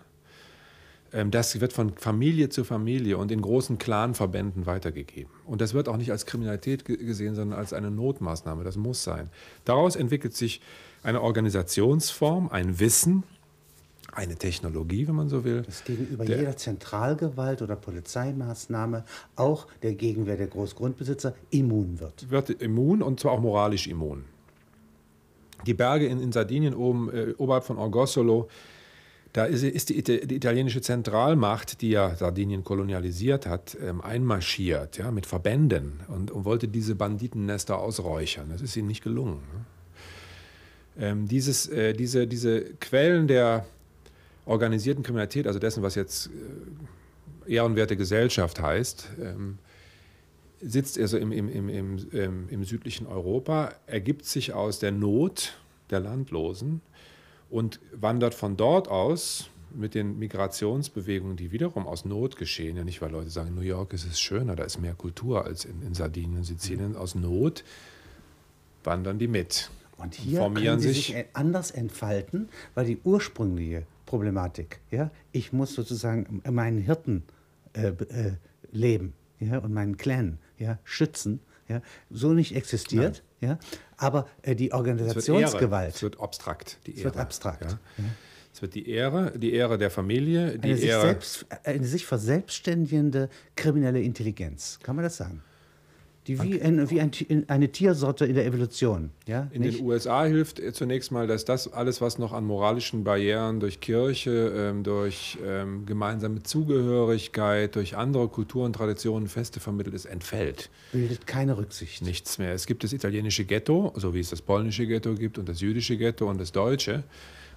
[1.12, 5.32] das wird von Familie zu Familie und in großen Clanverbänden weitergegeben.
[5.46, 8.64] Und das wird auch nicht als Kriminalität gesehen, sondern als eine Notmaßnahme.
[8.64, 9.30] Das muss sein.
[9.66, 10.62] Daraus entwickelt sich
[11.04, 13.24] eine Organisationsform, ein Wissen,
[14.14, 15.64] eine Technologie, wenn man so will.
[15.64, 22.30] Das gegenüber der, jeder Zentralgewalt oder Polizeimaßnahme auch der Gegenwehr der Großgrundbesitzer immun wird.
[22.30, 24.26] Wird immun und zwar auch moralisch immun.
[25.66, 28.50] Die Berge in, in Sardinien oben, äh, oberhalb von Orgosolo
[29.34, 35.12] da ist, ist die, die, italienische Zentralmacht, die ja Sardinien kolonialisiert hat, ähm, einmarschiert ja,
[35.12, 38.50] mit Verbänden und, und, wollte diese Banditennester ausräuchern.
[38.52, 39.42] Das ist ihnen nicht gelungen.
[39.54, 39.66] Ne?
[41.00, 43.66] Ähm, dieses, äh, diese, diese Quellen der
[44.46, 46.30] organisierten Kriminalität, also dessen, was jetzt
[47.48, 49.60] äh, ehrenwerte Gesellschaft heißt, ähm,
[50.60, 55.58] sitzt also im, im, im, im, ähm, im südlichen Europa, ergibt sich aus der Not
[55.90, 56.82] der Landlosen
[57.52, 63.02] und wandert von dort aus mit den Migrationsbewegungen, die wiederum aus Not geschehen, ja nicht,
[63.02, 65.94] weil Leute sagen, New York ist es schöner, da ist mehr Kultur als in, in
[65.94, 67.64] Sardinien, Sizilien, aus Not
[68.84, 69.70] wandern die mit.
[69.98, 75.54] Und hier formieren können sie sich, sich anders entfalten, weil die ursprüngliche Problematik, ja, ich
[75.54, 77.24] muss sozusagen meinen Hirten
[77.74, 78.34] äh, äh,
[78.72, 83.24] leben ja, und meinen Clan ja, schützen, ja, so nicht existiert.
[83.42, 83.58] Ja,
[83.98, 85.96] aber äh, die Organisationsgewalt.
[85.96, 86.78] Es wird, abstrakt.
[86.86, 87.72] Die Ehre, wird abstrakt.
[87.72, 88.04] Ja.
[88.54, 91.02] Es wird die Ehre, die Ehre der Familie, die eine, sich Ehre.
[91.02, 94.80] Selbst, eine sich verselbstständigende kriminelle Intelligenz.
[94.84, 95.42] Kann man das sagen?
[96.28, 97.12] Die wie, ein, wie ein,
[97.48, 99.10] eine Tiersorte in der Evolution.
[99.28, 99.48] Ja?
[99.52, 99.80] In Nicht?
[99.80, 104.54] den USA hilft zunächst mal, dass das alles, was noch an moralischen Barrieren durch Kirche,
[104.56, 110.70] ähm, durch ähm, gemeinsame Zugehörigkeit, durch andere Kulturen, Traditionen, Feste vermittelt ist, entfällt.
[110.92, 112.04] Bildet keine Rücksicht.
[112.04, 112.54] Nichts mehr.
[112.54, 115.98] Es gibt das italienische Ghetto, so wie es das polnische Ghetto gibt und das jüdische
[115.98, 117.04] Ghetto und das deutsche.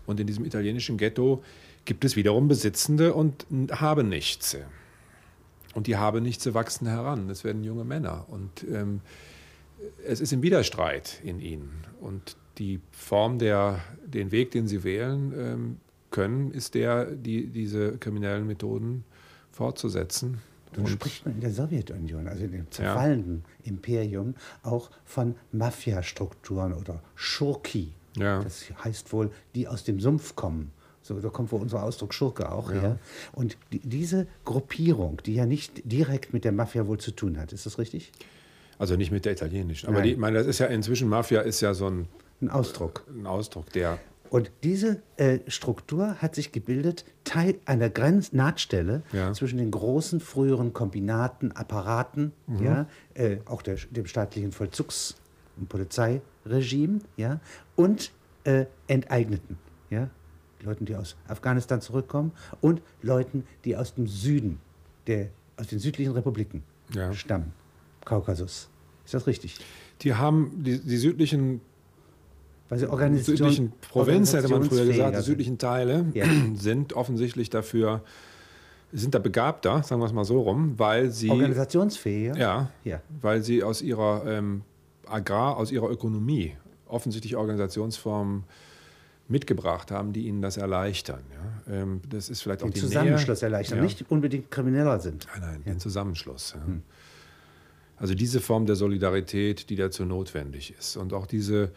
[0.06, 1.42] Und in diesem italienischen Ghetto
[1.84, 4.56] gibt es wiederum Besitzende und haben nichts.
[5.74, 7.28] Und die haben nichts wachsen heran.
[7.28, 8.26] Das werden junge Männer.
[8.28, 9.00] Und ähm,
[10.06, 11.84] es ist im Widerstreit in ihnen.
[12.00, 15.76] Und die Form, der, den Weg, den sie wählen ähm,
[16.10, 19.04] können, ist der, die, diese kriminellen Methoden
[19.50, 20.38] fortzusetzen.
[20.76, 23.70] Nun spricht man in der Sowjetunion, also in dem zerfallenden ja.
[23.70, 27.92] Imperium, auch von Mafia-Strukturen oder Schurki.
[28.16, 28.42] Ja.
[28.42, 30.72] Das heißt wohl, die aus dem Sumpf kommen.
[31.04, 32.80] So, da kommt wohl unser Ausdruck Schurke auch ja.
[32.80, 32.98] her.
[33.32, 37.52] Und die, diese Gruppierung, die ja nicht direkt mit der Mafia wohl zu tun hat,
[37.52, 38.10] ist das richtig?
[38.78, 39.90] Also nicht mit der italienischen.
[39.90, 42.08] Aber die, ich meine, das ist ja inzwischen Mafia ist ja so ein,
[42.40, 43.04] ein Ausdruck.
[43.14, 43.98] Ein Ausdruck, der.
[44.30, 49.30] Und diese äh, Struktur hat sich gebildet, Teil einer Grenznahtstelle ja.
[49.34, 52.64] zwischen den großen früheren Kombinaten, Apparaten, mhm.
[52.64, 55.16] ja, äh, auch der, dem staatlichen Vollzugs-
[55.58, 57.40] und Polizeiregime, ja,
[57.76, 58.10] und
[58.44, 59.58] äh, Enteigneten,
[59.90, 60.08] ja,
[60.64, 64.60] Leuten, die aus Afghanistan zurückkommen und Leuten, die aus dem Süden,
[65.06, 66.62] der, aus den südlichen Republiken
[66.94, 67.12] ja.
[67.12, 67.52] stammen,
[68.04, 68.68] Kaukasus.
[69.04, 69.58] Ist das richtig?
[70.02, 71.60] Die haben die, die südlichen
[72.68, 76.24] weil sie südlichen Provinzen, hätte man früher gesagt, die südlichen Teile ja.
[76.54, 78.02] sind offensichtlich dafür,
[78.92, 81.30] sind da begabter, sagen wir es mal so rum, weil sie.
[81.30, 82.36] Organisationsfähiger?
[82.36, 83.00] Ja, ja.
[83.20, 84.62] weil sie aus ihrer ähm,
[85.06, 88.44] Agrar, aus ihrer Ökonomie offensichtlich Organisationsformen
[89.28, 91.22] mitgebracht haben, die ihnen das erleichtern.
[91.66, 91.74] Ja.
[91.74, 93.50] Ähm, das ist vielleicht den auch die Zusammenschluss Nähe.
[93.50, 93.84] erleichtern, ja.
[93.84, 95.26] nicht unbedingt krimineller sind.
[95.32, 95.72] Nein, nein, ja.
[95.72, 96.54] den Zusammenschluss.
[96.54, 96.82] Hm.
[97.96, 101.70] Also diese Form der Solidarität, die dazu notwendig ist und auch diese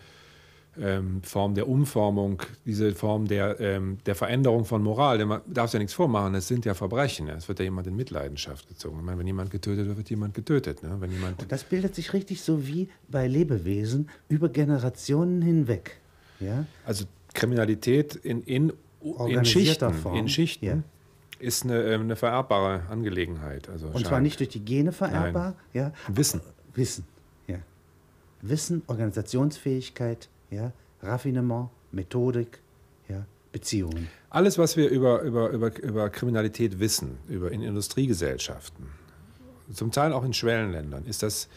[0.80, 5.18] ähm, Form der Umformung, diese Form der, ähm, der Veränderung von Moral.
[5.18, 7.30] Denn man darf ja nichts vormachen, es sind ja Verbrechen.
[7.30, 8.98] Es wird ja jemand in Mitleidenschaft gezogen.
[9.00, 10.84] Ich meine, wenn jemand getötet wird, wird jemand getötet.
[10.84, 10.96] Ne?
[11.00, 16.00] Wenn jemand und das bildet sich richtig so wie bei Lebewesen über Generationen hinweg.
[16.40, 16.66] Ja?
[16.86, 17.06] Also
[17.38, 18.74] Kriminalität in, in,
[19.28, 20.16] in Schichten, Form.
[20.16, 20.84] in Schichten ja.
[21.40, 23.70] ist eine, ähm, eine, vererbbare Angelegenheit.
[23.70, 24.08] Also Und scheint.
[24.08, 25.56] zwar nicht durch die Gene vererbbar.
[25.74, 25.94] Ja.
[26.08, 26.42] Wissen.
[26.74, 27.06] Wissen,
[27.48, 27.58] ja.
[28.42, 30.72] Wissen, Organisationsfähigkeit, ja.
[31.02, 32.60] Raffinement, Methodik,
[33.08, 33.26] ja.
[33.52, 34.08] Beziehungen.
[34.32, 38.88] Alles, was wir über, über, über, über Kriminalität wissen, über in Industriegesellschaften,
[39.72, 41.50] zum Teil auch in Schwellenländern, ist das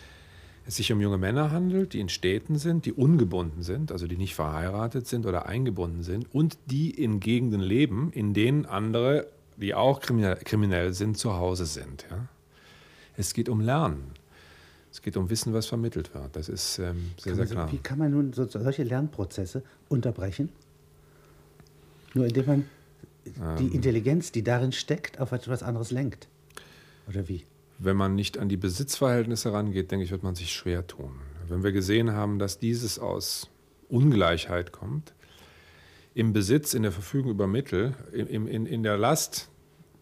[0.71, 4.17] es sich um junge Männer handelt, die in Städten sind, die ungebunden sind, also die
[4.17, 9.75] nicht verheiratet sind oder eingebunden sind und die in Gegenden leben, in denen andere, die
[9.75, 12.07] auch kriminell sind, zu Hause sind.
[12.09, 12.29] Ja?
[13.17, 14.13] Es geht um Lernen.
[14.93, 16.37] Es geht um Wissen, was vermittelt wird.
[16.37, 17.71] Das ist ähm, sehr, sehr klar.
[17.73, 20.51] Wie kann man nun so, solche Lernprozesse unterbrechen?
[22.15, 22.65] Nur indem man
[23.27, 26.29] ähm, die Intelligenz, die darin steckt, auf etwas anderes lenkt.
[27.09, 27.45] Oder wie?
[27.81, 31.13] Wenn man nicht an die Besitzverhältnisse rangeht, denke ich, wird man sich schwer tun.
[31.49, 33.49] Wenn wir gesehen haben, dass dieses aus
[33.89, 35.15] Ungleichheit kommt,
[36.15, 39.49] im Besitz, in der Verfügung über Mittel, in, in, in der Last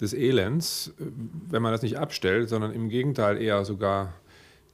[0.01, 4.15] des Elends, wenn man das nicht abstellt, sondern im Gegenteil eher sogar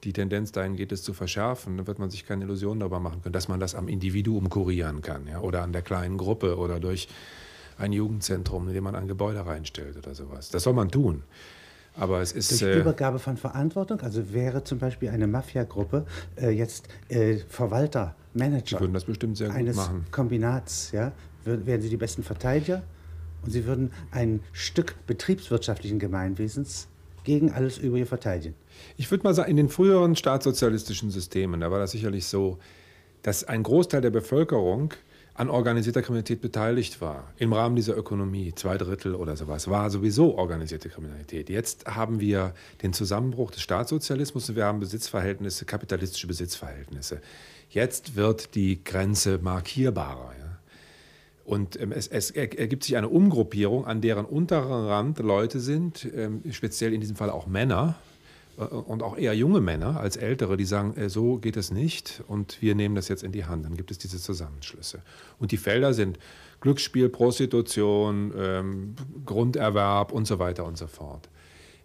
[0.04, 3.22] die Tendenz dahin geht, es zu verschärfen, dann wird man sich keine Illusionen darüber machen
[3.22, 5.40] können, dass man das am Individuum kurieren kann ja?
[5.40, 7.08] oder an der kleinen Gruppe oder durch
[7.78, 10.50] ein Jugendzentrum, in dem man ein Gebäude reinstellt oder sowas.
[10.50, 11.22] Das soll man tun.
[11.96, 12.50] Aber es ist.
[12.50, 18.16] Durch äh, Übergabe von Verantwortung, also wäre zum Beispiel eine Mafiagruppe äh, jetzt äh, Verwalter,
[18.34, 18.78] Manager.
[18.78, 20.04] Sie würden das bestimmt sehr gut eines machen.
[20.10, 21.12] Kombinats, ja,
[21.44, 22.82] wären sie die besten Verteidiger
[23.42, 26.88] und sie würden ein Stück betriebswirtschaftlichen Gemeinwesens
[27.22, 28.54] gegen alles Übrige verteidigen.
[28.96, 32.58] Ich würde mal sagen, in den früheren staatssozialistischen Systemen, da war das sicherlich so,
[33.22, 34.92] dass ein Großteil der Bevölkerung
[35.34, 40.36] an organisierter Kriminalität beteiligt war, im Rahmen dieser Ökonomie, zwei Drittel oder sowas, war sowieso
[40.36, 41.50] organisierte Kriminalität.
[41.50, 47.20] Jetzt haben wir den Zusammenbruch des Staatssozialismus und wir haben Besitzverhältnisse, kapitalistische Besitzverhältnisse.
[47.68, 50.32] Jetzt wird die Grenze markierbarer.
[50.38, 50.58] Ja?
[51.44, 56.42] Und ähm, es, es, ergibt sich eine Umgruppierung, an deren unteren Rand Leute sind, ähm,
[56.52, 57.96] speziell in diesem Fall auch Männer,
[58.56, 62.60] und auch eher junge Männer als ältere, die sagen, äh, so geht es nicht und
[62.62, 63.64] wir nehmen das jetzt in die Hand.
[63.64, 65.02] Dann gibt es diese Zusammenschlüsse.
[65.38, 66.18] Und die Felder sind
[66.60, 68.94] Glücksspiel, Prostitution, ähm,
[69.26, 71.28] Grunderwerb und so weiter und so fort.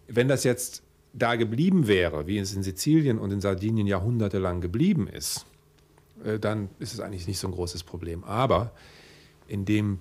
[0.08, 5.08] Wenn das jetzt da geblieben wäre, wie es in Sizilien und in Sardinien jahrhundertelang geblieben
[5.08, 5.46] ist,
[6.24, 8.24] äh, dann ist es eigentlich nicht so ein großes Problem.
[8.24, 8.72] Aber
[9.48, 9.98] indem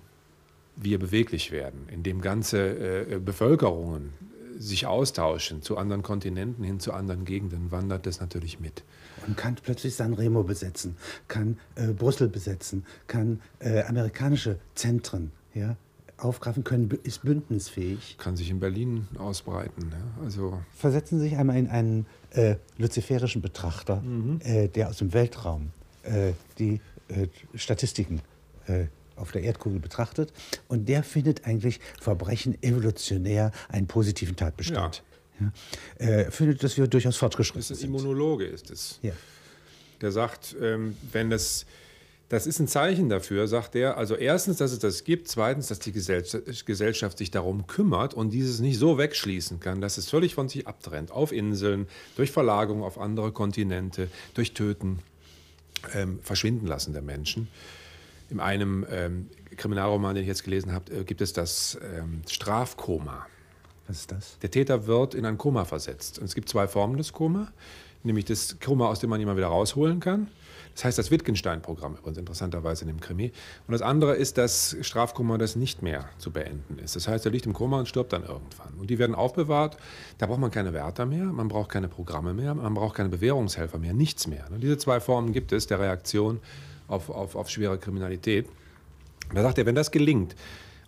[0.75, 4.13] wir beweglich werden, in dem ganze äh, Bevölkerungen
[4.59, 8.83] sich austauschen zu anderen Kontinenten hin zu anderen Gegenden, wandert das natürlich mit.
[9.25, 15.77] Und kann plötzlich Sanremo besetzen, kann äh, Brüssel besetzen, kann äh, amerikanische Zentren ja,
[16.17, 18.17] aufgreifen können, ist bündnisfähig.
[18.17, 19.91] Kann sich in Berlin ausbreiten.
[19.91, 20.23] Ja?
[20.23, 24.39] Also Versetzen Sie sich einmal in einen äh, luziferischen Betrachter, mhm.
[24.43, 25.71] Äh, der aus dem Weltraum
[26.03, 28.21] äh, die äh, Statistiken
[29.19, 30.33] auf der Erdkugel betrachtet.
[30.67, 34.97] Und der findet eigentlich Verbrechen evolutionär einen positiven Tatbestand.
[34.97, 35.09] Ja.
[35.39, 35.51] Ja.
[35.95, 37.77] Er findet, dass wir durchaus fortgeschritten sind.
[37.77, 38.99] Das ist ein Immunologe, ist es.
[39.01, 39.13] Ja.
[40.01, 41.65] Der sagt, ähm, wenn das,
[42.29, 45.79] das ist ein Zeichen dafür, sagt er, also erstens, dass es das gibt, zweitens, dass
[45.79, 50.47] die Gesellschaft sich darum kümmert und dieses nicht so wegschließen kann, dass es völlig von
[50.49, 54.99] sich abtrennt, auf Inseln, durch Verlagerung auf andere Kontinente, durch Töten,
[55.93, 57.47] ähm, Verschwinden lassen der Menschen.
[58.29, 63.25] In einem ähm, Kriminalroman, den ich jetzt gelesen habe, äh, gibt es das ähm, Strafkoma.
[63.87, 64.37] Was ist das?
[64.39, 66.19] Der Täter wird in ein Koma versetzt.
[66.19, 67.51] Und es gibt zwei Formen des Koma,
[68.03, 70.27] nämlich das Koma, aus dem man mal wieder rausholen kann.
[70.75, 73.33] Das heißt das Wittgenstein-Programm übrigens interessanterweise in dem Krimi.
[73.67, 76.95] Und das andere ist das Strafkoma, das nicht mehr zu beenden ist.
[76.95, 78.75] Das heißt, er liegt im Koma und stirbt dann irgendwann.
[78.79, 79.77] Und die werden aufbewahrt.
[80.19, 83.77] Da braucht man keine Wärter mehr, man braucht keine Programme mehr, man braucht keine Bewährungshelfer
[83.77, 84.45] mehr, nichts mehr.
[84.51, 86.39] Und diese zwei Formen gibt es der Reaktion
[86.89, 88.47] auf, auf, auf schwere Kriminalität.
[89.33, 90.35] Da sagt er, wenn das gelingt,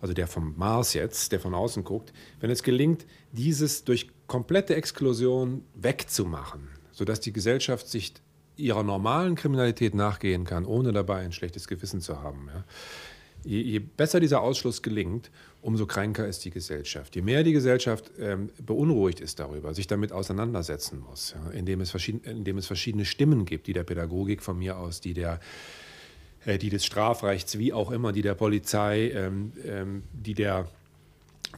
[0.00, 4.74] also der vom Mars jetzt, der von außen guckt, wenn es gelingt, dieses durch komplette
[4.74, 8.14] Exklusion wegzumachen, sodass die Gesellschaft sich
[8.56, 12.48] ihrer normalen Kriminalität nachgehen kann, ohne dabei ein schlechtes Gewissen zu haben.
[12.52, 12.64] Ja.
[13.44, 15.30] Je, je, besser dieser Ausschluss gelingt,
[15.62, 17.16] umso kränker ist die Gesellschaft.
[17.16, 21.92] Je mehr die Gesellschaft ähm, beunruhigt ist darüber, sich damit auseinandersetzen muss, ja, indem, es
[22.24, 25.40] indem es verschiedene Stimmen gibt, die der Pädagogik von mir aus, die der
[26.46, 30.68] die des Strafrechts, wie auch immer, die der Polizei, ähm, ähm, die der,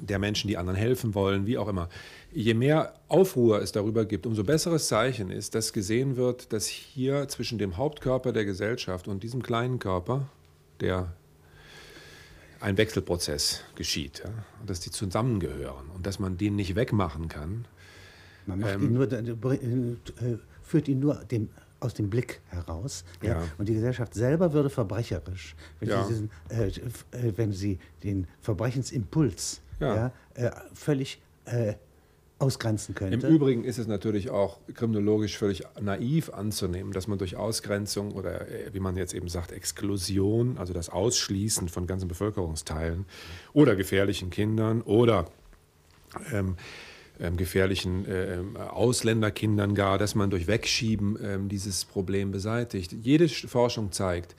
[0.00, 1.88] der Menschen, die anderen helfen wollen, wie auch immer.
[2.32, 7.28] Je mehr Aufruhr es darüber gibt, umso besseres Zeichen ist, dass gesehen wird, dass hier
[7.28, 10.26] zwischen dem Hauptkörper der Gesellschaft und diesem kleinen Körper,
[10.80, 11.12] der
[12.60, 14.30] ein Wechselprozess geschieht, ja,
[14.66, 17.66] dass die zusammengehören und dass man den nicht wegmachen kann.
[18.46, 21.50] Man macht ähm, ihn nur, äh, führt ihn nur dem
[21.84, 23.04] aus dem Blick heraus.
[23.22, 23.34] Ja?
[23.34, 23.42] ja?
[23.58, 26.04] Und die Gesellschaft selber würde verbrecherisch, wenn, ja.
[26.04, 30.12] sie, diesen, äh, äh, wenn sie den Verbrechensimpuls ja.
[30.34, 31.74] Äh, völlig äh,
[32.38, 33.26] ausgrenzen könnte.
[33.26, 38.48] Im Übrigen ist es natürlich auch kriminologisch völlig naiv anzunehmen, dass man durch Ausgrenzung oder,
[38.48, 43.04] äh, wie man jetzt eben sagt, Exklusion, also das Ausschließen von ganzen Bevölkerungsteilen
[43.52, 45.26] oder gefährlichen Kindern oder
[46.32, 46.56] ähm,
[47.20, 52.92] ähm, gefährlichen äh, ähm, Ausländerkindern gar, dass man durch Wegschieben ähm, dieses Problem beseitigt.
[53.02, 54.34] Jede Forschung zeigt,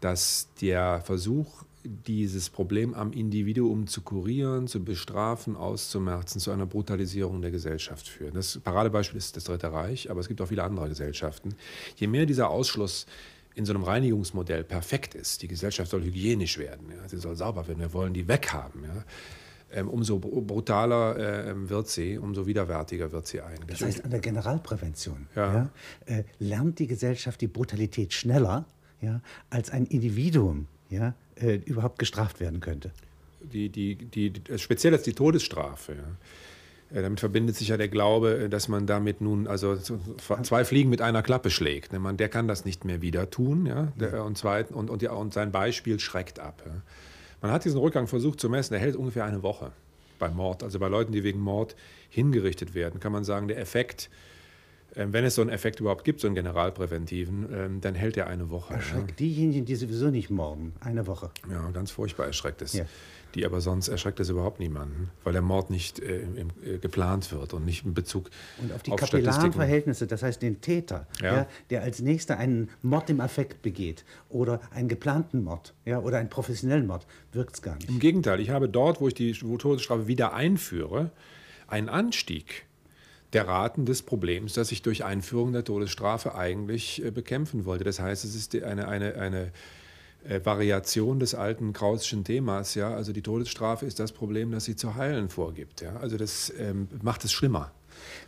[0.00, 7.42] dass der Versuch, dieses Problem am Individuum zu kurieren, zu bestrafen, auszumerzen, zu einer Brutalisierung
[7.42, 8.34] der Gesellschaft führt.
[8.34, 11.54] Das Paradebeispiel ist das Dritte Reich, aber es gibt auch viele andere Gesellschaften.
[11.96, 13.06] Je mehr dieser Ausschluss
[13.54, 17.66] in so einem Reinigungsmodell perfekt ist, die Gesellschaft soll hygienisch werden, ja, sie soll sauber
[17.68, 18.82] werden, wir wollen die weghaben.
[18.84, 19.04] Ja,
[19.82, 21.16] umso brutaler
[21.48, 23.78] äh, wird sie, umso widerwärtiger wird sie eigentlich.
[23.78, 25.54] Das heißt, an der Generalprävention ja.
[25.54, 25.70] Ja,
[26.06, 28.64] äh, lernt die Gesellschaft die Brutalität schneller,
[29.00, 32.90] ja, als ein Individuum ja, äh, überhaupt gestraft werden könnte.
[33.40, 35.94] Die, die, die, die speziell als die Todesstrafe.
[35.94, 36.96] Ja.
[36.96, 40.90] Äh, damit verbindet sich ja der Glaube, äh, dass man damit nun also zwei Fliegen
[40.90, 41.92] mit einer Klappe schlägt.
[41.92, 45.02] Ne, man, der kann das nicht mehr wieder tun, ja, der, und, zweit, und, und,
[45.02, 46.62] und sein Beispiel schreckt ab.
[46.66, 46.72] Ja.
[47.40, 49.72] Man hat diesen Rückgang versucht zu messen, der hält ungefähr eine Woche
[50.18, 50.62] beim Mord.
[50.62, 51.76] Also bei Leuten, die wegen Mord
[52.08, 54.08] hingerichtet werden, kann man sagen, der Effekt,
[54.96, 58.50] wenn es so einen Effekt überhaupt gibt, so einen generalpräventiven, ähm, dann hält er eine
[58.50, 58.74] Woche.
[58.74, 59.16] Erschreckt ja.
[59.16, 61.30] diejenigen, die sowieso nicht morden, eine Woche.
[61.50, 62.72] Ja, ganz furchtbar erschreckt es.
[62.72, 62.86] Ja
[63.36, 67.30] die aber sonst erschreckt es überhaupt niemanden, weil der Mord nicht äh, im, äh, geplant
[67.32, 68.30] wird und nicht in Bezug
[68.62, 71.06] und auf die auf kapillaren Verhältnisse, das heißt den Täter.
[71.22, 76.18] Ja, der als nächster einen Mord im Affekt begeht oder einen geplanten Mord ja, oder
[76.18, 77.90] einen professionellen Mord, wirkt es gar nicht.
[77.90, 81.10] Im Gegenteil, ich habe dort, wo ich die Todesstrafe wieder einführe,
[81.68, 82.64] einen Anstieg
[83.32, 87.84] der Raten des Problems, das ich durch Einführung der Todesstrafe eigentlich äh, bekämpfen wollte.
[87.84, 89.52] Das heißt, es ist eine, eine, eine
[90.28, 92.74] äh, Variation des alten Krausschen Themas.
[92.74, 92.94] Ja?
[92.94, 95.80] Also die Todesstrafe ist das Problem, das sie zu heilen vorgibt.
[95.80, 95.96] Ja?
[95.96, 97.72] Also das ähm, macht es schlimmer.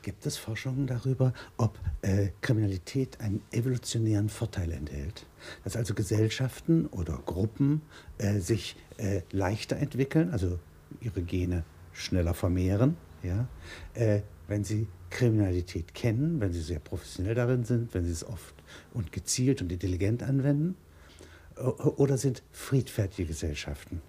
[0.03, 5.27] Gibt es Forschungen darüber, ob äh, Kriminalität einen evolutionären Vorteil enthält?
[5.65, 7.83] Dass also Gesellschaften oder Gruppen
[8.17, 10.59] äh, sich äh, leichter entwickeln, also
[11.01, 13.49] ihre Gene schneller vermehren, ja?
[13.95, 18.55] Äh, wenn sie Kriminalität kennen, wenn sie sehr professionell darin sind, wenn sie es oft
[18.95, 20.77] und gezielt und intelligent anwenden?
[21.97, 24.01] oder sind friedfertige Gesellschaften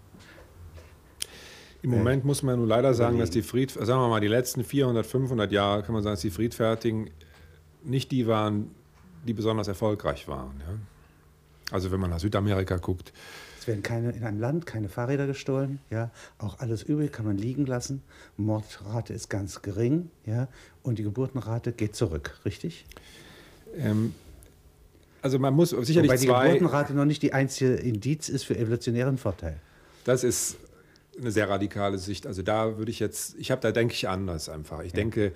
[1.82, 4.64] Im Moment muss man nun leider sagen, dass die Fried, sagen wir mal, die letzten
[4.64, 7.10] 400, 500 Jahre, kann man sagen, dass die Friedfertigen
[7.84, 8.72] nicht die waren,
[9.26, 10.60] die besonders erfolgreich waren.
[10.60, 10.76] Ja?
[11.72, 13.14] Also wenn man nach Südamerika guckt.
[13.60, 16.12] Es werden keine, in einem Land keine Fahrräder gestohlen, ja.
[16.38, 18.02] Auch alles übrig kann man liegen lassen.
[18.38, 20.48] Mordrate ist ganz gering, ja.
[20.82, 22.86] Und die Geburtenrate geht zurück, richtig?
[23.78, 24.16] Ähm,
[25.22, 29.18] also man muss sicherlich Wobei die Geburtenrate noch nicht die einzige Indiz ist für evolutionären
[29.18, 29.60] Vorteil.
[30.06, 30.56] Das ist
[31.20, 32.26] eine sehr radikale Sicht.
[32.28, 34.80] Also da würde ich jetzt, ich habe da denke ich anders einfach.
[34.84, 34.96] Ich ja.
[34.96, 35.34] denke,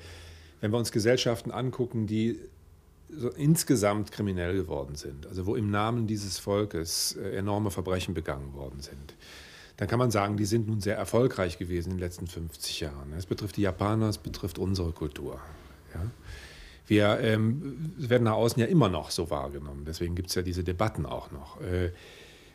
[0.62, 2.40] wenn wir uns Gesellschaften angucken, die
[3.18, 8.54] so insgesamt kriminell geworden sind, also wo im Namen dieses Volkes äh, enorme Verbrechen begangen
[8.54, 9.16] worden sind,
[9.78, 13.14] dann kann man sagen, die sind nun sehr erfolgreich gewesen in den letzten 50 Jahren.
[13.18, 15.40] Es betrifft die Japaner, es betrifft unsere Kultur.
[15.94, 16.02] Ja?
[16.86, 20.64] Wir ähm, werden nach außen ja immer noch so wahrgenommen, deswegen gibt es ja diese
[20.64, 21.62] Debatten auch noch.
[21.62, 21.92] Äh,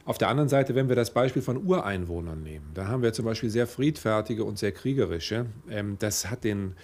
[0.04, 3.24] auf der anderen Seite, wenn wir das Beispiel von Ureinwohnern nehmen, da haben wir zum
[3.24, 5.46] Beispiel sehr friedfertige und sehr kriegerische.
[5.68, 6.74] Ähm, das hat den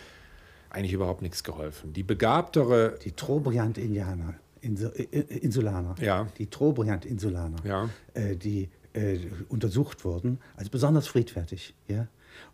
[0.74, 1.92] eigentlich überhaupt nichts geholfen.
[1.92, 2.98] Die begabtere.
[3.04, 6.26] Die Trobriand-Indianer, Insulaner, ja.
[6.38, 7.88] die Trobriand-Insulaner, ja.
[8.14, 12.08] äh, die äh, untersucht wurden, als besonders friedfertig ja?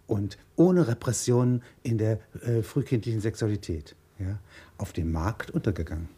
[0.06, 4.38] und ohne Repressionen in der äh, frühkindlichen Sexualität, ja?
[4.78, 6.08] auf dem Markt untergegangen.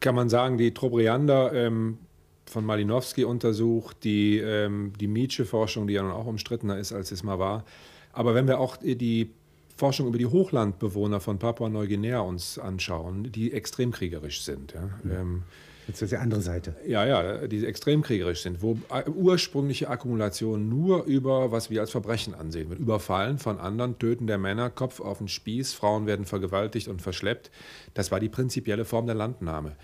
[0.00, 1.98] Kann man sagen, die Trobriander ähm,
[2.46, 7.22] von Malinowski untersucht, die, ähm, die Mietsche-Forschung, die ja nun auch umstrittener ist, als es
[7.22, 7.64] mal war.
[8.12, 9.32] Aber wenn wir auch die
[9.76, 14.72] Forschung über die Hochlandbewohner von Papua-Neuguinea uns anschauen, die extrem kriegerisch sind.
[14.72, 14.88] Ja.
[15.02, 15.10] Mhm.
[15.10, 15.42] Ähm,
[15.86, 16.74] Jetzt ist die andere Seite.
[16.86, 18.78] Ja, ja, die extrem kriegerisch sind, wo
[19.14, 22.80] ursprüngliche Akkumulation nur über, was wir als Verbrechen ansehen wird.
[22.80, 27.50] Überfallen von anderen, Töten der Männer, Kopf auf den Spieß, Frauen werden vergewaltigt und verschleppt.
[27.92, 29.76] Das war die prinzipielle Form der Landnahme.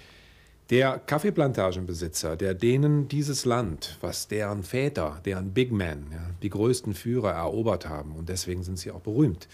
[0.70, 6.94] Der Kaffeeplantagenbesitzer, der denen dieses Land, was deren Väter, deren Big Men, ja, die größten
[6.94, 9.48] Führer erobert haben, und deswegen sind sie auch berühmt,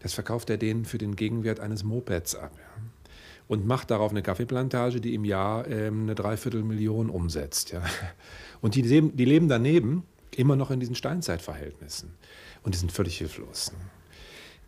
[0.00, 2.52] das verkauft er denen für den Gegenwert eines Mopeds ab.
[2.56, 2.82] Ja,
[3.46, 7.72] und macht darauf eine Kaffeeplantage, die im Jahr ähm, eine Dreiviertelmillion umsetzt.
[7.72, 7.82] Ja.
[8.62, 12.10] Und die die leben daneben immer noch in diesen Steinzeitverhältnissen.
[12.62, 13.72] Und die sind völlig hilflos.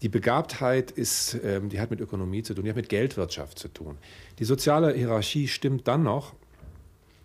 [0.03, 3.69] Die Begabtheit ist, ähm, die hat mit Ökonomie zu tun, die hat mit Geldwirtschaft zu
[3.69, 3.97] tun.
[4.39, 6.35] Die soziale Hierarchie stimmt dann noch,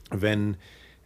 [0.09, 0.57] wenn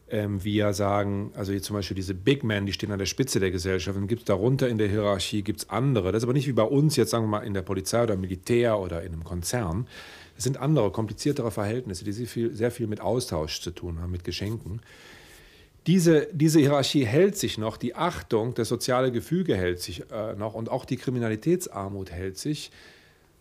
[0.10, 3.40] ähm, wir sagen, also hier zum Beispiel diese Big Men, die stehen an der Spitze
[3.40, 6.12] der Gesellschaft, und gibt es darunter in der Hierarchie gibt's andere.
[6.12, 8.16] Das ist aber nicht wie bei uns jetzt, sagen wir mal, in der Polizei oder
[8.16, 9.88] Militär oder in einem Konzern.
[10.38, 14.12] Es sind andere, kompliziertere Verhältnisse, die sehr viel, sehr viel mit Austausch zu tun haben,
[14.12, 14.82] mit Geschenken
[15.88, 20.56] diese, diese Hierarchie hält sich noch, die Achtung, das soziale Gefüge hält sich äh, noch
[20.56, 22.72] und auch die Kriminalitätsarmut hält sich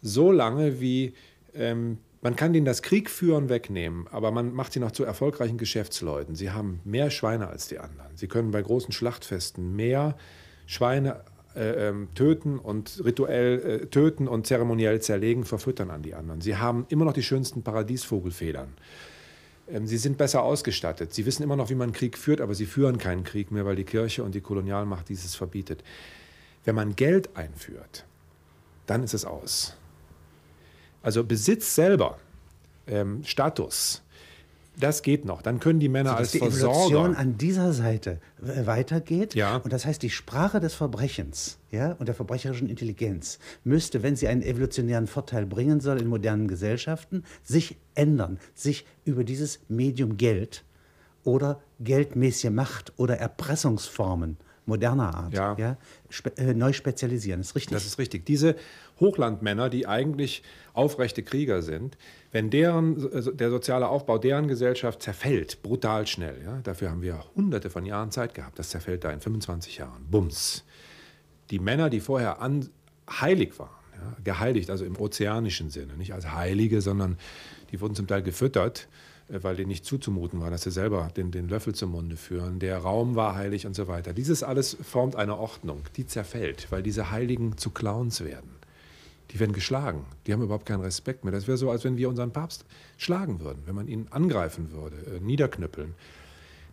[0.03, 1.15] so lange, wie
[1.55, 6.35] ähm, man kann denen das Kriegführen wegnehmen, aber man macht sie noch zu erfolgreichen Geschäftsleuten.
[6.35, 8.17] Sie haben mehr Schweine als die anderen.
[8.17, 10.17] Sie können bei großen Schlachtfesten mehr
[10.67, 11.23] Schweine
[11.55, 16.41] äh, ähm, töten und rituell äh, töten und zeremoniell zerlegen, verfüttern an die anderen.
[16.41, 18.73] Sie haben immer noch die schönsten Paradiesvogelfedern.
[19.69, 21.15] Ähm, sie sind besser ausgestattet.
[21.15, 23.77] Sie wissen immer noch, wie man Krieg führt, aber sie führen keinen Krieg mehr, weil
[23.77, 25.83] die Kirche und die Kolonialmacht dieses verbietet.
[26.65, 28.05] Wenn man Geld einführt,
[28.87, 29.77] dann ist es aus.
[31.03, 32.19] Also Besitz selber,
[32.87, 34.03] ähm, Status,
[34.79, 35.43] das geht noch.
[35.43, 36.79] Dann können die Männer so, als die Versorger.
[36.79, 39.35] Evolution an dieser Seite weitergeht.
[39.35, 39.57] Ja.
[39.57, 44.29] Und das heißt, die Sprache des Verbrechens ja, und der verbrecherischen Intelligenz müsste, wenn sie
[44.29, 50.65] einen evolutionären Vorteil bringen soll in modernen Gesellschaften, sich ändern, sich über dieses Medium Geld
[51.25, 55.57] oder geldmäßige Macht oder Erpressungsformen moderner Art ja.
[55.59, 55.77] Ja,
[56.37, 57.41] äh, neu spezialisieren.
[57.41, 57.75] Das ist richtig.
[57.75, 58.25] Das ist richtig.
[58.27, 58.57] Diese
[59.01, 61.97] Hochlandmänner, die eigentlich aufrechte Krieger sind,
[62.33, 67.71] wenn deren, der soziale Aufbau deren Gesellschaft zerfällt, brutal schnell, ja, dafür haben wir hunderte
[67.71, 70.65] von Jahren Zeit gehabt, das zerfällt da in 25 Jahren, bums.
[71.51, 72.69] Die Männer, die vorher an,
[73.09, 77.19] heilig waren, ja, geheiligt, also im ozeanischen Sinne, nicht als Heilige, sondern
[77.71, 78.89] die wurden zum Teil gefüttert,
[79.29, 82.59] äh, weil denen nicht zuzumuten war, dass sie selber den, den Löffel zum Munde führen.
[82.59, 84.13] Der Raum war heilig und so weiter.
[84.13, 88.54] Dieses alles formt eine Ordnung, die zerfällt, weil diese Heiligen zu Clowns werden.
[89.31, 90.05] Die werden geschlagen.
[90.27, 91.33] Die haben überhaupt keinen Respekt mehr.
[91.33, 92.65] Das wäre so, als wenn wir unseren Papst
[92.99, 95.95] schlagen würden, wenn man ihn angreifen würde, äh, niederknüppeln.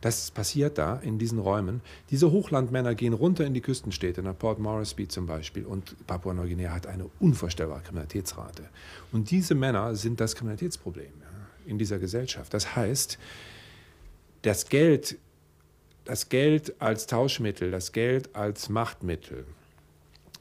[0.02, 1.82] Das passiert da in diesen Räumen.
[2.10, 5.64] Diese Hochlandmänner gehen runter in die Küstenstädte, nach Port Moresby zum Beispiel.
[5.64, 8.64] Und Papua-Neuguinea hat eine unvorstellbare Kriminalitätsrate.
[9.12, 11.06] Und diese Männer sind das Kriminalitätsproblem.
[11.22, 11.32] Ja
[11.66, 12.54] in dieser Gesellschaft.
[12.54, 13.18] Das heißt,
[14.42, 15.18] das Geld,
[16.06, 19.46] das Geld als Tauschmittel, das Geld als Machtmittel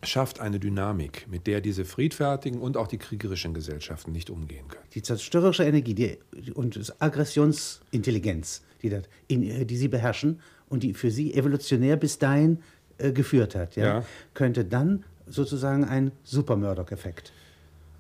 [0.03, 4.85] schafft eine Dynamik, mit der diese friedfertigen und auch die kriegerischen Gesellschaften nicht umgehen können.
[4.95, 6.19] Die zerstörerische Energie die,
[6.53, 12.61] und Aggressionsintelligenz, die, das, in, die sie beherrschen und die für sie evolutionär bis dahin
[12.99, 17.33] äh, geführt hat, ja, ja, könnte dann sozusagen ein Super Murdoch-Effekt.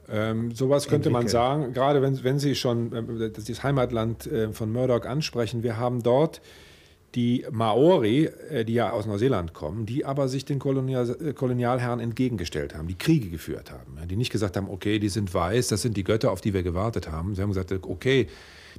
[0.09, 1.13] Ähm, sowas könnte entwickeln.
[1.13, 5.63] man sagen, gerade wenn, wenn Sie schon äh, das Heimatland äh, von Murdoch ansprechen.
[5.63, 6.41] Wir haben dort
[7.15, 12.01] die Maori, äh, die ja aus Neuseeland kommen, die aber sich den Kolonial äh, Kolonialherren
[12.01, 15.83] entgegengestellt haben, die Kriege geführt haben, die nicht gesagt haben, okay, die sind weiß, das
[15.83, 17.35] sind die Götter, auf die wir gewartet haben.
[17.35, 18.29] Sie haben gesagt, okay,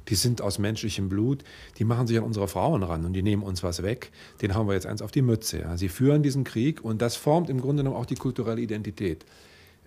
[0.08, 1.44] die sind aus menschlichem Blut,
[1.78, 4.10] die machen sich an unsere Frauen ran und die nehmen uns was weg,
[4.40, 5.64] den haben wir jetzt eins auf die Mütze.
[5.76, 9.26] Sie führen diesen Krieg und das formt im Grunde genommen auch die kulturelle Identität.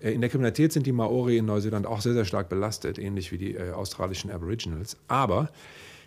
[0.00, 3.32] Äh, in der Kriminalität sind die Maori in Neuseeland auch sehr, sehr stark belastet, ähnlich
[3.32, 4.96] wie die australischen Aboriginals.
[5.08, 5.50] Aber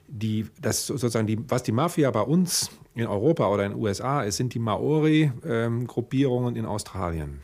[0.10, 4.24] die, das sozusagen die, was die Mafia bei uns in Europa oder in den USA
[4.24, 7.42] ist, sind die Maori-Gruppierungen in Australien.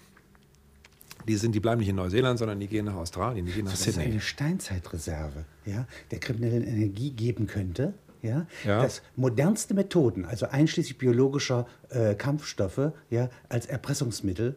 [1.28, 3.72] Die, sind, die bleiben nicht in Neuseeland, sondern die gehen nach Australien, die gehen nach
[3.72, 3.98] das Sydney.
[3.98, 7.94] Das ist eine Steinzeitreserve, ja, der kriminellen Energie geben könnte.
[8.22, 8.82] Ja, ja.
[8.82, 14.56] dass modernste Methoden, also einschließlich biologischer äh, Kampfstoffe, ja, als Erpressungsmittel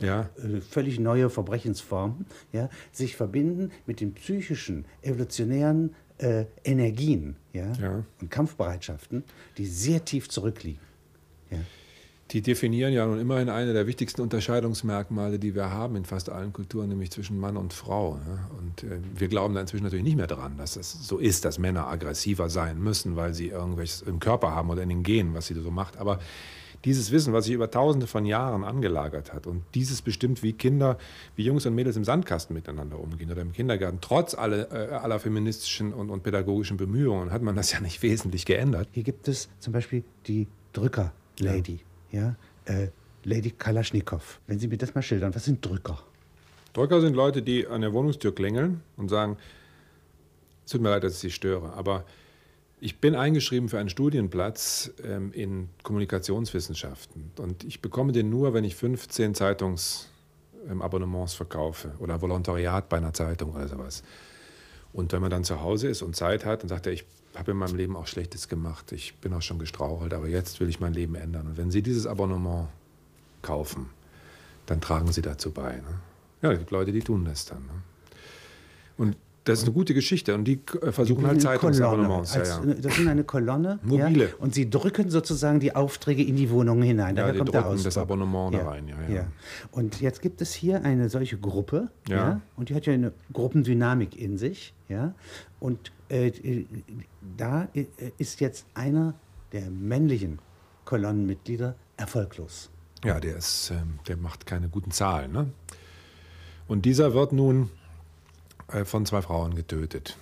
[0.00, 0.28] ja.
[0.36, 8.04] Äh, völlig neue Verbrechensformen, ja, sich verbinden mit den psychischen, evolutionären äh, Energien ja, ja,
[8.20, 9.24] und Kampfbereitschaften,
[9.56, 10.80] die sehr tief zurückliegen.
[11.50, 11.58] Ja.
[12.30, 16.52] Die definieren ja nun immerhin eine der wichtigsten Unterscheidungsmerkmale, die wir haben in fast allen
[16.52, 18.20] Kulturen, nämlich zwischen Mann und Frau.
[18.58, 21.58] Und äh, wir glauben da inzwischen natürlich nicht mehr daran, dass es so ist, dass
[21.58, 25.46] Männer aggressiver sein müssen, weil sie irgendwelches im Körper haben oder in den Genen, was
[25.46, 25.96] sie so macht.
[25.96, 26.18] Aber
[26.84, 30.98] dieses Wissen, was sich über tausende von Jahren angelagert hat und dieses bestimmt, wie Kinder,
[31.36, 35.18] wie Jungs und Mädels im Sandkasten miteinander umgehen oder im Kindergarten, trotz aller, äh, aller
[35.18, 38.88] feministischen und, und pädagogischen Bemühungen, hat man das ja nicht wesentlich geändert.
[38.92, 41.80] Hier gibt es zum Beispiel die Drücker-Lady,
[42.12, 42.88] ja, ja äh,
[43.24, 44.40] Lady Kalaschnikow.
[44.46, 45.98] Wenn Sie mir das mal schildern, was sind Drücker?
[46.72, 49.36] Drücker sind Leute, die an der Wohnungstür klingeln und sagen,
[50.64, 52.04] es tut mir leid, dass ich Sie störe, aber
[52.80, 58.64] ich bin eingeschrieben für einen Studienplatz ähm, in Kommunikationswissenschaften und ich bekomme den nur, wenn
[58.64, 64.02] ich 15 Zeitungsabonnements ähm, verkaufe oder Volontariat bei einer Zeitung oder sowas.
[64.92, 67.04] Und wenn man dann zu Hause ist und Zeit hat, dann sagt er, ich
[67.34, 70.68] habe in meinem Leben auch Schlechtes gemacht, ich bin auch schon gestrauchelt, aber jetzt will
[70.68, 71.46] ich mein Leben ändern.
[71.46, 72.68] Und wenn Sie dieses Abonnement
[73.42, 73.90] kaufen,
[74.66, 75.76] dann tragen Sie dazu bei.
[75.76, 76.00] Ne?
[76.42, 77.62] Ja, es gibt Leute, die tun das dann.
[77.62, 77.82] Ne?
[78.96, 79.16] Und
[79.48, 82.34] das ist eine gute Geschichte und die äh, versuchen die halt Zeitungsabonnements.
[82.34, 82.74] Ja, ja.
[82.74, 83.78] Das sind eine Kolonne.
[83.82, 84.24] Mobile.
[84.24, 87.16] Ja, und sie drücken sozusagen die Aufträge in die Wohnungen hinein.
[87.16, 88.88] Ja, Daher kommt der das Abonnement da rein.
[89.08, 89.26] Ja.
[89.70, 91.88] Und jetzt gibt es hier eine solche Gruppe.
[92.08, 92.40] Ja.
[92.56, 94.74] und die hat ja eine Gruppendynamik in sich.
[94.88, 95.14] Ja,
[95.60, 96.32] und äh,
[97.36, 97.84] da äh,
[98.16, 99.14] ist jetzt einer
[99.52, 100.38] der männlichen
[100.84, 102.70] Kolonnenmitglieder erfolglos.
[103.04, 103.74] Ja, der, ist, äh,
[104.06, 105.32] der macht keine guten Zahlen.
[105.32, 105.50] Ne?
[106.66, 107.68] Und dieser wird nun äh,
[108.84, 110.16] von zwei Frauen getötet.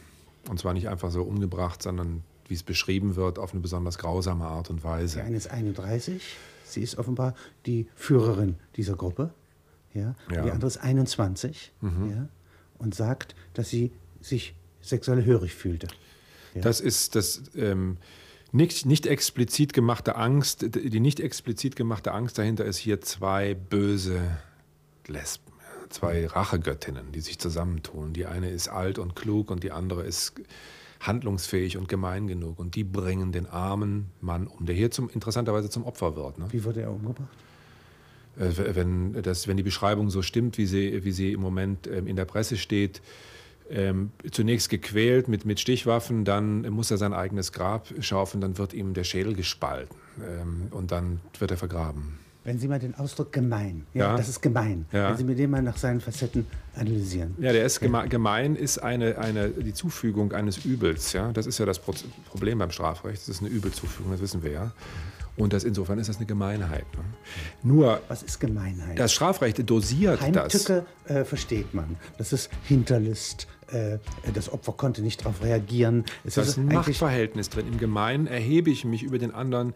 [0.48, 4.44] Und zwar nicht einfach so umgebracht, sondern wie es beschrieben wird, auf eine besonders grausame
[4.44, 5.16] Art und Weise.
[5.18, 6.22] Die eine ist 31,
[6.64, 7.34] sie ist offenbar
[7.66, 9.30] die Führerin dieser Gruppe.
[9.94, 10.14] Ja?
[10.30, 10.42] ja.
[10.42, 12.10] Die andere ist 21 mhm.
[12.10, 12.28] ja?
[12.78, 13.90] und sagt, dass sie
[14.20, 15.88] sich sexuell hörig fühlte.
[16.54, 16.60] Ja?
[16.62, 17.42] Das ist das.
[17.56, 17.96] Ähm,
[18.52, 24.20] nicht, nicht explizit gemachte Angst, die nicht explizit gemachte Angst dahinter ist hier zwei böse
[25.08, 25.45] Lesben
[25.88, 28.12] zwei Rachegöttinnen, die sich zusammentun.
[28.12, 30.34] Die eine ist alt und klug und die andere ist
[31.00, 32.58] handlungsfähig und gemein genug.
[32.58, 36.38] Und die bringen den armen Mann um, der hier zum, interessanterweise zum Opfer wird.
[36.38, 36.46] Ne?
[36.50, 37.28] Wie wurde er umgebracht?
[38.38, 42.06] Äh, wenn, das, wenn die Beschreibung so stimmt, wie sie, wie sie im Moment ähm,
[42.06, 43.02] in der Presse steht,
[43.68, 48.72] ähm, zunächst gequält mit, mit Stichwaffen, dann muss er sein eigenes Grab schaufeln, dann wird
[48.72, 52.18] ihm der Schädel gespalten ähm, und dann wird er vergraben.
[52.46, 54.16] Wenn Sie mal den Ausdruck gemein, ja, ja.
[54.16, 55.10] das ist gemein, ja.
[55.10, 57.34] wenn Sie mir den mal nach seinen Facetten analysieren.
[57.40, 61.12] Ja, der ist geme gemein ist eine, eine, die Zufügung eines Übels.
[61.12, 61.32] Ja?
[61.32, 63.20] Das ist ja das Problem beim Strafrecht.
[63.22, 64.72] Das ist eine Übelzufügung, das wissen wir ja.
[65.36, 66.86] Und das, insofern ist das eine Gemeinheit.
[66.94, 67.02] Ne?
[67.64, 68.96] Nur, Was ist Gemeinheit?
[68.96, 71.16] Das Strafrecht dosiert Heimtücke, das.
[71.16, 71.96] Äh, versteht man.
[72.16, 73.48] Das ist Hinterlist.
[73.72, 73.98] Äh,
[74.32, 76.04] das Opfer konnte nicht darauf reagieren.
[76.24, 77.66] Es das ist ein Machtverhältnis drin.
[77.66, 79.74] Im Gemeinen erhebe ich mich über den anderen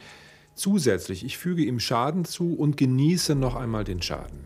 [0.54, 1.24] zusätzlich.
[1.24, 4.38] Ich füge ihm Schaden zu und genieße noch einmal den Schaden.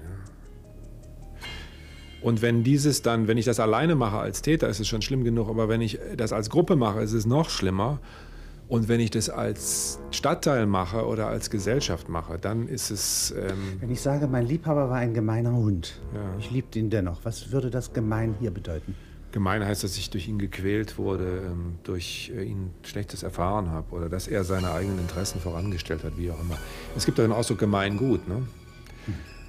[2.25, 5.25] Und wenn dieses dann, wenn ich das alleine mache als Täter, ist es schon schlimm
[5.25, 8.01] genug, aber wenn ich das als Gruppe mache, ist es noch schlimmer.
[8.67, 13.35] Und wenn ich das als Stadtteil mache oder als Gesellschaft mache, dann ist es.
[13.37, 16.39] Ähm wenn ich sage, mein Liebhaber war ein gemeiner Hund, ja.
[16.39, 18.95] ich liebte ihn dennoch, was würde das gemein hier bedeuten?
[19.35, 23.93] Gemein heißt, dass ich durch ihn gequält wurde, ähm, durch äh, ihn Schlechtes erfahren habe
[23.93, 26.57] oder dass er seine eigenen Interessen vorangestellt hat, wie auch immer.
[26.97, 28.29] Es gibt auch den Ausdruck Gemeingut.
[28.29, 28.43] Ne?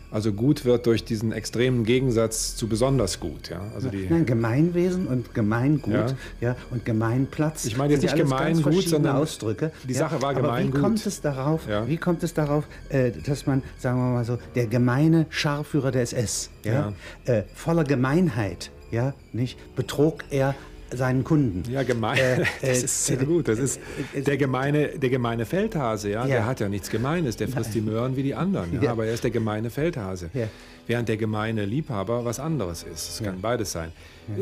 [0.10, 3.50] Also gut wird durch diesen extremen Gegensatz zu besonders gut.
[3.50, 3.62] Ja?
[3.76, 6.08] Also die Nein, Gemeinwesen und Gemeingut ja.
[6.42, 7.66] ja und Gemeinplatz.
[7.66, 9.72] Ich meine jetzt nicht Gemeingut, sondern Ausdrücke.
[9.88, 10.78] Die Sache war Gemeingut.
[10.78, 11.88] Wie kommt es darauf, ja.
[11.88, 16.02] wie kommt es darauf äh, dass man, sagen wir mal so, der gemeine Scharführer der
[16.02, 16.94] SS, ja,
[17.26, 20.56] äh, voller Gemeinheit, ja, nicht, betrog er
[20.90, 21.70] seinen Kunden.
[21.70, 22.18] Ja, gemein.
[22.18, 23.48] Äh, das ist sehr äh, gut.
[23.48, 23.80] Das ist
[24.14, 26.22] äh, der gemeine, der gemeine Feldhase, ja?
[26.22, 26.28] ja.
[26.28, 27.36] Der hat ja nichts Gemeines.
[27.36, 28.74] Der frisst die Möhren wie die anderen.
[28.76, 28.84] Ja?
[28.84, 28.92] ja.
[28.92, 30.30] Aber er ist der gemeine Feldhase.
[30.34, 30.48] Ja.
[30.88, 33.10] Während der gemeine Liebhaber was anderes ist.
[33.10, 33.92] Es kann beides sein.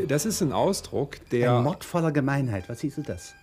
[0.07, 1.57] Das ist ein Ausdruck, der.
[1.57, 2.65] Ein Mord voller Gemeinheit.
[2.67, 3.33] Was hieß das?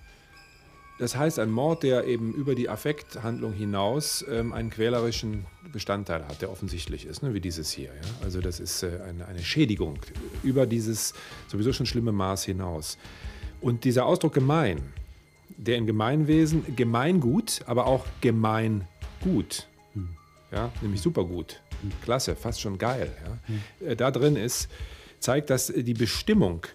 [1.01, 6.43] Das heißt, ein Mord, der eben über die Affekthandlung hinaus ähm, einen quälerischen Bestandteil hat,
[6.43, 7.87] der offensichtlich ist, ne, wie dieses hier.
[7.87, 8.11] Ja?
[8.23, 9.99] Also das ist äh, eine, eine Schädigung
[10.43, 11.15] über dieses
[11.49, 12.99] sowieso schon schlimme Maß hinaus.
[13.63, 14.83] Und dieser Ausdruck gemein,
[15.57, 20.11] der in Gemeinwesen Gemeingut, aber auch Gemeingut, hm.
[20.53, 21.93] ja, nämlich supergut, hm.
[22.05, 23.89] klasse, fast schon geil, ja, hm.
[23.89, 24.69] äh, da drin ist,
[25.19, 26.67] zeigt, dass die Bestimmung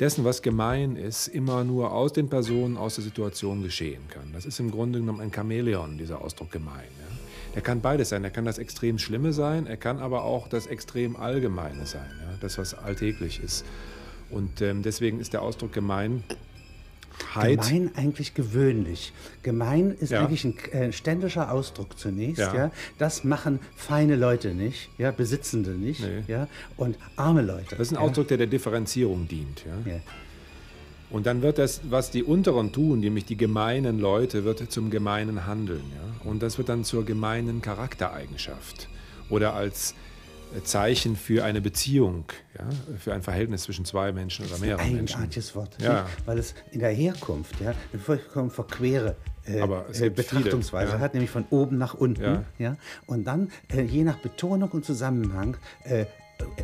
[0.00, 4.32] dessen, was gemein ist, immer nur aus den Personen, aus der Situation geschehen kann.
[4.32, 6.88] Das ist im Grunde genommen ein Chamäleon, dieser Ausdruck gemein.
[6.98, 7.12] Ja.
[7.54, 8.24] Er kann beides sein.
[8.24, 12.34] Er kann das extrem Schlimme sein, er kann aber auch das extrem Allgemeine sein, ja.
[12.40, 13.64] das, was alltäglich ist.
[14.30, 16.24] Und ähm, deswegen ist der Ausdruck gemein
[17.34, 19.12] Gemein eigentlich gewöhnlich.
[19.42, 20.20] Gemein ist ja.
[20.20, 22.40] eigentlich ein äh, ständischer Ausdruck zunächst.
[22.40, 22.54] Ja.
[22.54, 22.70] ja.
[22.98, 26.22] Das machen feine Leute nicht, ja, Besitzende nicht, nee.
[26.28, 27.76] ja, und arme Leute.
[27.76, 29.64] Das ist ein Ausdruck, der der Differenzierung dient.
[29.64, 30.00] Ja.
[31.12, 35.46] Und dann wird das, was die Unteren tun, nämlich die gemeinen Leute, wird zum gemeinen
[35.46, 35.82] Handeln.
[35.94, 36.30] Ja?
[36.30, 38.88] Und das wird dann zur gemeinen Charaktereigenschaft
[39.28, 39.94] oder als
[40.64, 42.24] Zeichen für eine Beziehung,
[42.58, 45.16] ja, für ein Verhältnis zwischen zwei Menschen oder mehreren ein Menschen.
[45.16, 46.06] Eigenartiges Wort, ja.
[46.26, 51.04] weil es in der Herkunft ja, eine vollkommen verquere äh, äh Betrachtungsweise viele, ja.
[51.04, 52.22] hat, nämlich von oben nach unten.
[52.22, 52.44] Ja.
[52.58, 52.76] ja
[53.06, 56.06] und dann äh, je nach Betonung und Zusammenhang äh,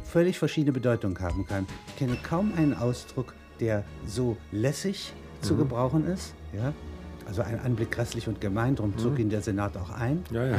[0.05, 1.67] völlig verschiedene Bedeutung haben kann.
[1.89, 5.45] Ich kenne kaum einen Ausdruck, der so lässig mhm.
[5.45, 6.35] zu gebrauchen ist.
[6.53, 6.73] Ja?
[7.29, 9.19] Also ein Anblick grässlich und gemein, darum zog mhm.
[9.19, 10.25] ihn der Senat auch ein.
[10.31, 10.57] Ja, ja.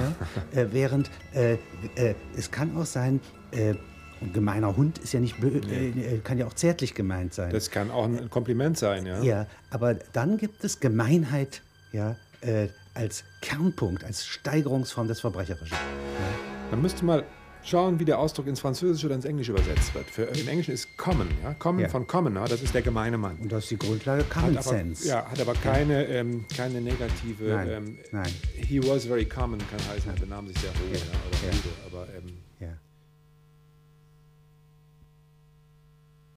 [0.54, 1.54] Äh, während äh,
[1.96, 3.20] äh, es kann auch sein,
[3.52, 3.74] äh,
[4.22, 5.90] ein gemeiner Hund ist ja nicht, nee.
[5.90, 7.52] Äh, kann ja auch zärtlich gemeint sein.
[7.52, 9.22] Das kann auch ein Kompliment sein, ja.
[9.24, 11.62] Ja, aber dann gibt es Gemeinheit,
[11.92, 15.76] ja, äh, als Kernpunkt, als Steigerungsform des Verbrecherischen.
[15.76, 16.72] Ja.
[16.72, 17.24] Man müsste mal
[17.64, 20.10] schauen, wie der Ausdruck ins Französische oder ins Englische übersetzt wird.
[20.10, 21.54] Für, Im Englischen ist common, ja?
[21.54, 21.90] Common ja.
[21.90, 23.38] von commoner, das ist der gemeine Mann.
[23.38, 25.08] Und das ist die Grundlage Common hat aber, Sense.
[25.08, 26.20] Ja, hat aber keine, ja.
[26.20, 27.46] ähm, keine negative.
[27.46, 27.70] Nein.
[27.70, 28.34] Ähm, Nein.
[28.56, 31.00] He was very common kann heißen, er benahm sich sehr hoch ja.
[31.28, 31.62] oder ja.
[31.88, 32.49] aber ähm.